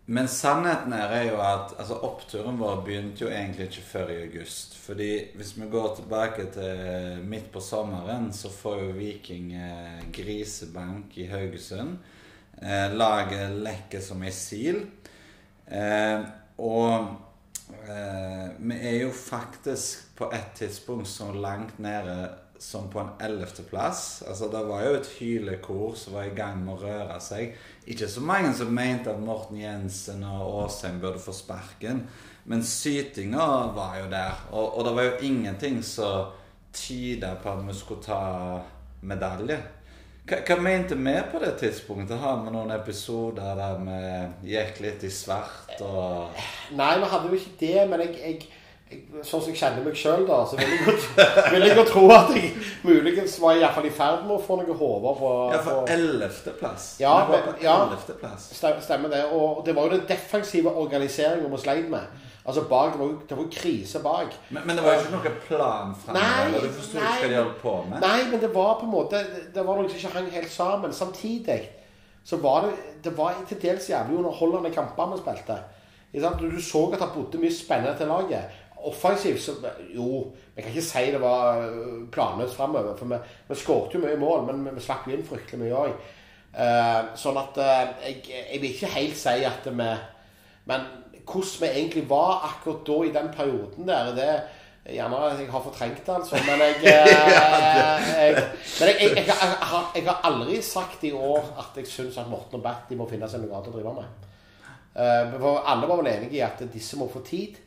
Men 0.10 0.26
sannheten 0.26 0.94
er 0.96 1.28
jo 1.28 1.36
at 1.38 1.76
altså, 1.78 2.00
oppturen 2.08 2.56
vår 2.58 2.80
begynte 2.86 3.28
jo 3.28 3.30
egentlig 3.30 3.68
ikke 3.68 3.84
før 3.92 4.10
i 4.10 4.22
august. 4.24 4.74
Fordi 4.82 5.10
hvis 5.38 5.52
vi 5.60 5.68
går 5.70 5.92
tilbake 6.00 6.48
til 6.56 7.20
midt 7.30 7.52
på 7.54 7.62
sommeren, 7.62 8.32
så 8.34 8.50
får 8.50 8.80
jo 8.88 8.96
Viking 8.98 9.52
eh, 9.54 10.00
grisebank 10.16 11.14
i 11.22 11.28
Haugesund. 11.30 12.00
Eh, 12.58 12.88
laget 12.98 13.54
lekker 13.62 14.02
som 14.02 14.26
ei 14.26 14.34
sil. 14.34 14.82
Eh, 15.70 16.26
og 16.58 17.06
eh, 17.86 18.48
vi 18.58 18.80
er 18.80 18.98
jo 19.04 19.14
faktisk 19.14 20.09
på 20.20 20.30
et 20.36 20.54
tidspunkt 20.60 21.08
så 21.08 21.32
langt 21.32 21.80
nede 21.80 22.30
som 22.60 22.90
på 22.92 23.00
en 23.00 23.10
ellevteplass. 23.24 24.24
Altså, 24.28 24.50
det 24.52 24.64
var 24.68 24.84
jo 24.84 24.96
et 24.98 25.12
hylekor 25.20 25.96
som 25.96 26.18
var 26.18 26.28
i 26.28 26.36
gang 26.36 26.60
med 26.66 26.76
å 26.76 26.82
røre 26.82 27.20
seg. 27.24 27.56
Ikke 27.88 28.10
så 28.12 28.24
mange 28.24 28.52
som 28.58 28.74
mente 28.76 29.14
at 29.14 29.22
Morten 29.24 29.62
Jensen 29.62 30.26
og 30.28 30.66
Åsheim 30.66 31.00
burde 31.00 31.24
få 31.24 31.34
sparken. 31.36 32.04
Men 32.52 32.66
sytinga 32.68 33.48
var 33.76 34.02
jo 34.02 34.12
der. 34.12 34.44
Og, 34.52 34.76
og 34.76 34.86
det 34.86 34.96
var 34.98 35.08
jo 35.08 35.32
ingenting 35.32 35.80
som 35.88 36.36
tyda 36.76 37.38
på 37.40 37.54
at 37.54 37.66
vi 37.68 37.80
skulle 37.80 38.04
ta 38.04 38.22
medalje. 39.08 39.62
Hva, 40.30 40.44
hva 40.46 40.60
mente 40.62 41.00
vi 41.00 41.16
på 41.32 41.40
det 41.42 41.56
tidspunktet? 41.64 42.20
Har 42.22 42.44
vi 42.44 42.52
noen 42.54 42.76
episoder 42.76 43.56
der 43.58 43.80
vi 43.88 44.52
gikk 44.52 44.84
litt 44.84 45.08
i 45.08 45.14
svart 45.14 45.80
og 45.80 46.36
Nei, 46.76 46.92
vi 47.00 47.08
hadde 47.10 47.32
jo 47.32 47.40
ikke 47.40 47.56
det, 47.64 47.86
men 47.90 48.04
jeg, 48.04 48.20
jeg 48.20 48.59
sånn 48.90 49.44
som 49.44 49.50
jeg 49.52 49.60
kjenner 49.60 49.84
meg 49.86 49.98
sjøl, 49.98 50.24
da, 50.26 50.40
så 50.50 50.58
vil 50.58 50.72
jeg, 50.72 50.80
godt, 50.88 51.04
vil 51.54 51.66
jeg 51.68 51.76
godt 51.78 51.92
tro 51.94 52.06
at 52.16 52.32
jeg 52.34 52.48
muligens 52.82 53.36
var 53.42 53.60
i, 53.60 53.66
fall 53.76 53.86
i 53.86 53.92
ferd 53.94 54.24
med 54.26 54.34
å 54.38 54.42
få 54.42 54.58
noen 54.58 54.80
hoder 54.80 55.20
på 55.20 55.34
Ja, 55.54 55.60
for 55.66 55.92
ellevteplass. 55.94 56.88
Ja, 57.02 57.14
ja 57.62 57.76
stemmer 58.82 59.14
det. 59.14 59.22
Og 59.36 59.62
det 59.66 59.76
var 59.78 59.86
jo 59.86 59.98
den 59.98 60.08
defensive 60.10 60.74
organiseringen 60.74 61.54
vi 61.54 61.62
sleit 61.62 61.90
med. 61.92 62.26
Altså 62.50 62.64
bak, 62.66 62.94
Det 62.96 63.00
var 63.00 63.06
jo, 63.12 63.18
det 63.30 63.38
var 63.38 63.50
krise 63.54 64.00
bak. 64.02 64.38
Men, 64.50 64.64
men, 64.66 64.78
det 64.78 64.86
var 64.86 64.96
jo 64.96 65.02
ikke 65.04 65.18
noe 65.18 65.34
plan 65.44 65.92
framover? 66.02 66.64
Du 66.64 66.78
forsto 66.80 66.98
ikke 66.98 67.18
hva 67.20 67.28
de 67.30 67.42
holdt 67.44 67.60
på 67.62 67.74
med? 67.92 68.00
Nei, 68.02 68.22
men 68.32 68.42
det 68.42 68.50
var 68.56 68.80
på 68.80 68.88
en 68.88 68.94
måte 68.94 69.20
Det 69.54 69.66
var 69.68 69.78
noe 69.78 69.92
som 69.92 70.00
ikke 70.00 70.16
hang 70.16 70.32
helt 70.34 70.54
sammen. 70.54 70.96
Samtidig 70.96 71.60
så 72.26 72.40
var 72.42 72.66
det 72.66 72.74
det 73.06 73.14
var 73.18 73.38
til 73.48 73.62
dels 73.62 73.86
jævlig 73.90 74.18
underholdende 74.18 74.74
kamper 74.74 75.14
vi 75.14 75.22
spilte. 75.22 75.60
Du 76.42 76.62
så 76.62 76.82
at 76.90 77.00
det 77.00 77.12
bodde 77.14 77.38
mye 77.38 77.54
spennende 77.54 77.94
til 77.98 78.10
laget 78.10 78.58
offensivt 78.88 79.42
så 79.44 79.56
Jo, 79.96 80.30
vi 80.56 80.62
kan 80.62 80.72
ikke 80.72 80.86
si 80.86 81.12
det 81.12 81.22
var 81.22 81.66
øh, 81.66 82.08
planløst 82.12 82.56
framover. 82.56 82.96
For 82.98 83.06
vi, 83.06 83.20
vi 83.50 83.56
skåret 83.56 83.94
jo 83.94 84.04
mye 84.04 84.20
mål, 84.20 84.46
men 84.48 84.64
vi, 84.66 84.76
vi 84.78 84.86
slapp 84.86 85.08
jo 85.08 85.18
inn 85.18 85.28
fryktelig 85.28 85.66
mye 85.66 85.84
òg. 85.84 86.08
sånn 87.20 87.38
at 87.38 87.58
uh, 87.62 87.90
jeg, 88.02 88.24
jeg 88.26 88.62
vil 88.62 88.72
ikke 88.74 88.88
helt 88.96 89.18
si 89.18 89.44
at 89.46 89.68
vi 89.70 89.90
Men 90.66 90.88
hvordan 91.30 91.62
vi 91.62 91.68
egentlig 91.68 92.10
var 92.10 92.42
akkurat 92.48 92.88
da 92.88 92.96
i 93.06 93.12
den 93.14 93.30
perioden 93.36 93.88
der, 93.88 94.16
det 94.16 94.32
Gjerne 94.90 95.18
jeg 95.38 95.50
har 95.52 95.62
fortrengt 95.62 96.06
det, 96.06 96.14
altså. 96.16 96.36
Men 96.48 96.60
jeg, 96.60 96.76
eh, 96.82 98.36
jeg, 99.16 99.26
har, 99.28 99.92
jeg, 99.96 100.04
har, 100.06 100.22
aldri 100.24 100.62
sagt 100.66 101.04
i 101.04 101.12
år 101.12 101.46
at 101.62 101.78
jeg 101.78 101.88
syns 101.88 102.18
at 102.18 102.30
Morten 102.30 102.58
og 102.58 102.64
Berti 102.64 102.98
må 102.98 103.06
finne 103.10 103.30
seg 103.30 103.44
noe 103.44 103.54
annet 103.58 103.70
å 103.70 103.76
drive 103.76 103.94
med. 104.00 104.28
Uh, 104.96 105.36
for 105.36 105.60
alle 105.70 105.90
var 105.90 106.02
vel 106.02 106.12
enige 106.14 106.40
i 106.40 106.42
at 106.46 106.64
disse 106.74 106.98
må 106.98 107.10
få 107.12 107.22
tid. 107.28 107.60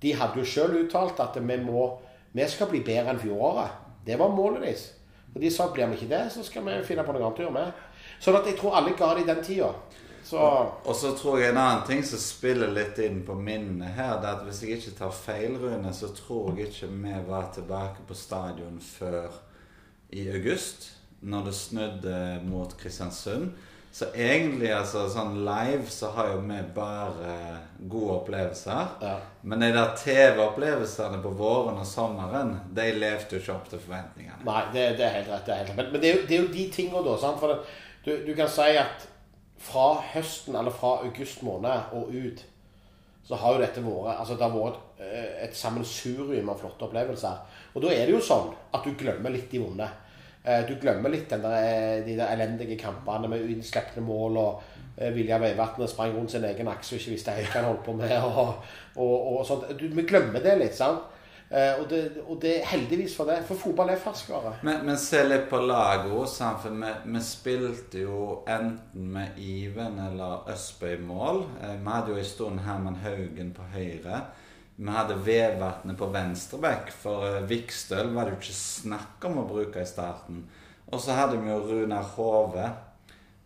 De 0.00 0.14
hadde 0.16 0.40
jo 0.40 0.48
sjøl 0.48 0.78
uttalt 0.84 1.20
at 1.20 1.36
vi, 1.36 1.58
må, 1.60 1.86
vi 2.32 2.48
skal 2.48 2.70
bli 2.70 2.82
bedre 2.86 3.14
enn 3.14 3.22
fjoråret. 3.22 3.76
Det 4.06 4.16
var 4.18 4.32
målet 4.32 4.64
deres. 4.64 4.86
Og 5.34 5.40
de 5.42 5.50
sa 5.52 5.68
blir 5.70 5.90
vi 5.90 6.00
ikke 6.00 6.10
det, 6.10 6.24
så 6.34 6.42
skal 6.46 6.64
vi 6.66 6.78
finne 6.86 7.04
på 7.06 7.14
noe 7.14 7.22
annet 7.22 7.42
å 7.42 7.44
gjøre 7.46 7.56
med. 7.56 7.82
Sånn 8.20 8.38
at 8.40 8.48
jeg 8.48 8.58
tror 8.58 8.78
alle 8.78 8.96
ga 8.98 9.12
det 9.14 9.24
i 9.24 9.28
den 9.28 9.42
tida. 9.46 9.70
Så. 10.30 10.40
Og 10.84 10.94
så 10.94 11.12
tror 11.18 11.40
jeg 11.40 11.50
en 11.50 11.58
annen 11.58 11.86
ting 11.88 12.02
som 12.06 12.20
spiller 12.22 12.70
litt 12.74 12.98
inn 13.02 13.22
på 13.26 13.34
minnet 13.34 13.96
her, 13.96 14.18
det 14.20 14.28
er 14.28 14.36
at 14.36 14.44
hvis 14.46 14.60
jeg 14.62 14.78
ikke 14.78 14.96
tar 14.98 15.14
feil, 15.16 15.56
Rune, 15.58 15.92
så 15.96 16.10
tror 16.14 16.58
jeg 16.58 16.70
ikke 16.70 16.90
vi 16.92 17.14
var 17.26 17.48
tilbake 17.54 18.04
på 18.06 18.16
stadion 18.18 18.76
før 18.84 19.32
i 20.14 20.28
august, 20.30 20.90
når 21.20 21.48
det 21.48 21.56
snudde 21.56 22.20
mot 22.46 22.76
Kristiansund. 22.78 23.50
Så 23.92 24.06
egentlig, 24.14 24.68
altså 24.70 25.08
sånn 25.10 25.40
live, 25.42 25.88
så 25.90 26.12
har 26.14 26.28
jo 26.30 26.42
vi 26.46 26.58
bare 26.76 27.32
gode 27.90 28.20
opplevelser. 28.20 28.92
Ja. 29.02 29.16
Men 29.42 29.64
de 29.64 29.70
der 29.74 29.96
TV-opplevelsene 29.98 31.18
på 31.24 31.32
våren 31.34 31.80
og 31.82 31.88
sommeren, 31.88 32.52
de 32.70 32.86
levde 32.94 33.34
jo 33.34 33.40
ikke 33.42 33.56
opp 33.56 33.70
til 33.72 33.82
forventningene. 33.82 34.44
Nei, 34.46 34.60
det, 34.76 34.84
det 35.00 35.08
er 35.08 35.16
helt 35.18 35.32
rett. 35.32 35.46
Det 35.48 35.54
er 35.54 35.62
helt 35.62 35.72
rett. 35.72 35.80
Men, 35.80 35.90
men 35.90 36.04
det, 36.04 36.12
er 36.12 36.20
jo, 36.20 36.26
det, 36.28 36.36
er 36.36 36.44
jo, 36.44 36.52
de 36.54 36.66
tingene, 36.76 37.02
da. 37.08 37.16
Sant? 37.18 37.42
For 37.42 37.50
det, 37.50 37.80
du, 38.04 38.12
du, 38.28 38.30
kan 38.38 38.52
si 38.52 38.68
at 38.78 39.08
fra 39.60 39.88
høsten, 40.12 40.54
eller 40.60 40.74
fra 40.74 40.94
august 41.08 41.42
måned 41.44 41.96
og 41.98 42.14
ut, 42.14 42.44
så 43.26 43.38
har 43.42 43.56
jo 43.56 43.62
dette 43.62 43.82
vært 43.84 44.14
altså 44.16 44.36
det 44.38 44.46
har 44.46 44.54
vært 44.54 44.78
et, 44.78 45.02
eh, 45.06 45.34
et 45.48 45.58
sammensurium 45.58 46.48
av 46.50 46.62
flotte 46.62 46.86
opplevelser. 46.86 47.58
Og 47.74 47.82
da 47.84 47.90
er 47.94 48.06
det 48.06 48.14
jo 48.14 48.22
sånn 48.22 48.54
at 48.70 48.86
du 48.86 48.94
glemmer 48.98 49.34
litt 49.34 49.50
de 49.50 49.60
vonde. 49.62 49.90
Eh, 50.44 50.62
du 50.68 50.76
glemmer 50.80 51.12
litt 51.12 51.28
der, 51.28 51.42
eh, 51.52 52.04
de 52.04 52.16
der 52.16 52.32
elendige 52.32 52.78
kampene 52.80 53.28
med 53.28 53.42
uinnslipne 53.44 54.00
mål 54.00 54.38
og 54.40 54.62
eh, 54.96 55.12
Vilja 55.12 55.36
Veivatnet 55.38 55.90
sprang 55.90 56.14
rundt 56.16 56.32
sin 56.32 56.46
egen 56.48 56.68
akse 56.72 56.94
og 56.94 57.00
ikke 57.02 57.12
visste 57.12 57.34
helt 57.36 57.50
hva 57.52 57.60
han 57.60 57.68
holdt 57.68 57.84
på 57.84 57.96
med. 57.98 58.14
og, 58.30 58.54
og, 58.96 59.16
og 59.34 59.42
sånt. 59.46 59.68
Du, 59.76 59.84
vi 59.92 60.06
glemmer 60.08 60.40
det 60.40 60.56
litt. 60.62 60.76
sant? 60.76 61.16
Og 61.50 61.88
det, 61.90 61.98
og 62.30 62.36
det 62.38 62.50
er 62.60 62.66
heldigvis 62.70 63.16
for 63.18 63.26
det, 63.26 63.40
for 63.42 63.58
fotball 63.58 63.88
er 63.90 63.98
ferskvare. 63.98 64.52
Men, 64.62 64.84
men 64.86 64.98
se 65.02 65.24
litt 65.26 65.48
på 65.50 65.58
laget 65.58 66.12
òg, 66.14 66.28
for 66.62 66.76
vi, 66.78 66.92
vi, 67.10 67.22
spilte 67.26 68.04
jo 68.04 68.20
enten 68.46 69.08
med 69.16 69.40
Iven 69.42 69.98
eller 69.98 70.46
Østbø 70.52 70.92
i 70.94 71.00
mål. 71.02 71.42
Vi 71.58 71.90
hadde 71.90 72.14
jo 72.14 72.20
en 72.22 72.28
stund 72.28 72.62
Herman 72.62 73.00
Haugen 73.02 73.50
på 73.56 73.66
høyre. 73.74 74.20
Vi 74.80 74.88
hadde 74.88 75.18
Vevatnet 75.20 75.98
på 76.00 76.06
venstreback, 76.08 76.88
for 77.02 77.26
uh, 77.28 77.42
Vikstøl 77.48 78.14
var 78.14 78.24
det 78.24 78.32
jo 78.32 78.40
ikke 78.40 78.56
snakk 78.56 79.26
om 79.28 79.42
å 79.42 79.48
bruke 79.48 79.82
i 79.82 79.88
starten. 79.88 80.46
Og 80.88 81.02
så 81.04 81.18
hadde 81.18 81.36
vi 81.42 81.50
jo 81.50 81.58
Runar 81.68 82.06
Hove 82.16 82.64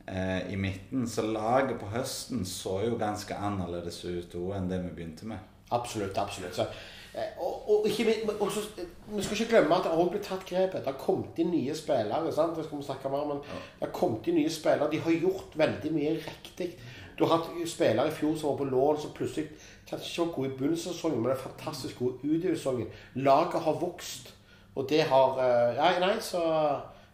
eh, 0.07 0.53
i 0.53 0.57
midten, 0.57 1.09
så 1.09 1.27
laget 1.27 1.77
på 1.81 1.91
høsten 1.93 2.45
så 2.49 2.79
jo 2.87 2.97
ganske 3.01 3.37
annerledes 3.37 3.99
ut 4.05 4.37
òg 4.39 4.55
enn 4.57 4.71
det 4.71 4.81
vi 4.87 4.95
begynte 4.97 5.29
med. 5.29 5.43
Absolutt, 5.75 6.17
absolutt. 6.23 6.57
Så, 6.57 6.65
eh, 7.13 7.37
og, 7.43 7.69
og, 7.69 7.89
ikke, 7.91 8.17
og 8.39 8.49
så, 8.53 8.65
vi 9.11 9.27
skal 9.27 9.41
ikke 9.41 9.51
glemme 9.57 9.77
at 9.77 9.89
det 9.89 9.93
har 9.93 10.11
blitt 10.15 10.29
tatt 10.29 10.49
grepet. 10.49 10.81
Det 10.81 10.93
har 10.93 11.01
kommet 11.01 11.39
inn 11.43 11.53
nye 11.53 11.77
spillere. 11.77 12.33
sant? 12.33 12.57
Det 12.57 12.65
skal 12.65 12.81
vi 12.81 12.89
snakke 12.89 13.13
mer 13.13 13.27
om, 13.27 13.35
men 13.35 13.45
det 13.45 13.89
har 13.89 13.97
kommet 13.97 14.31
inn 14.31 14.41
nye 14.41 14.53
spillere. 14.53 14.93
De 14.93 15.05
har 15.05 15.23
gjort 15.27 15.59
veldig 15.61 15.95
mye 15.99 16.17
riktig. 16.23 16.75
Du 17.19 17.25
har 17.25 17.37
hatt 17.37 17.69
spillere 17.69 18.09
i 18.09 18.15
fjor 18.15 18.37
som 18.37 18.49
var 18.49 18.57
på 18.57 18.65
lån, 18.65 19.01
som 19.01 19.13
plutselig 19.15 19.49
kanskje 19.89 20.09
ikke 20.11 20.25
var 20.25 20.33
gode 20.37 20.49
i 20.49 20.57
begynnelsen 20.59 20.91
av 20.91 20.97
sesongen, 20.97 21.21
men 21.23 21.33
er 21.33 21.43
fantastisk 21.43 21.99
gode 21.99 22.19
utover 22.25 22.57
sesongen. 22.57 22.89
Laget 23.15 23.63
har 23.63 23.81
vokst, 23.81 24.35
og 24.75 24.89
det 24.91 25.03
har 25.11 25.39
eh, 25.39 25.77
Ja, 25.79 25.93
nei, 26.03 26.17
så 26.21 26.43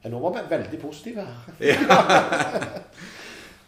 Nå 0.01 0.17
var 0.19 0.33
vi 0.33 0.47
veldig 0.49 0.79
positive 0.81 1.27
her. 1.27 1.51
Ja. 1.61 1.77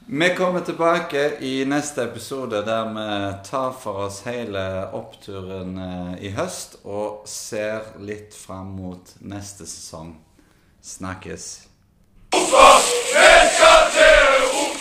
Vi 0.07 0.29
kommer 0.37 0.61
tilbake 0.61 1.37
i 1.40 1.64
neste 1.64 2.03
episode 2.05 2.64
der 2.66 2.88
vi 2.88 3.35
tar 3.45 3.77
for 3.81 3.92
oss 4.07 4.23
hele 4.27 4.64
oppturen 4.92 5.79
eh, 5.79 6.25
i 6.27 6.33
høst 6.37 6.81
og 6.85 7.29
ser 7.29 7.92
litt 8.01 8.35
fram 8.35 8.75
mot 8.81 9.14
neste 9.21 9.68
sesong. 9.68 10.16
Snakkes. 10.83 11.68
Hvorfor? 12.33 12.81
Velkommen 13.14 14.72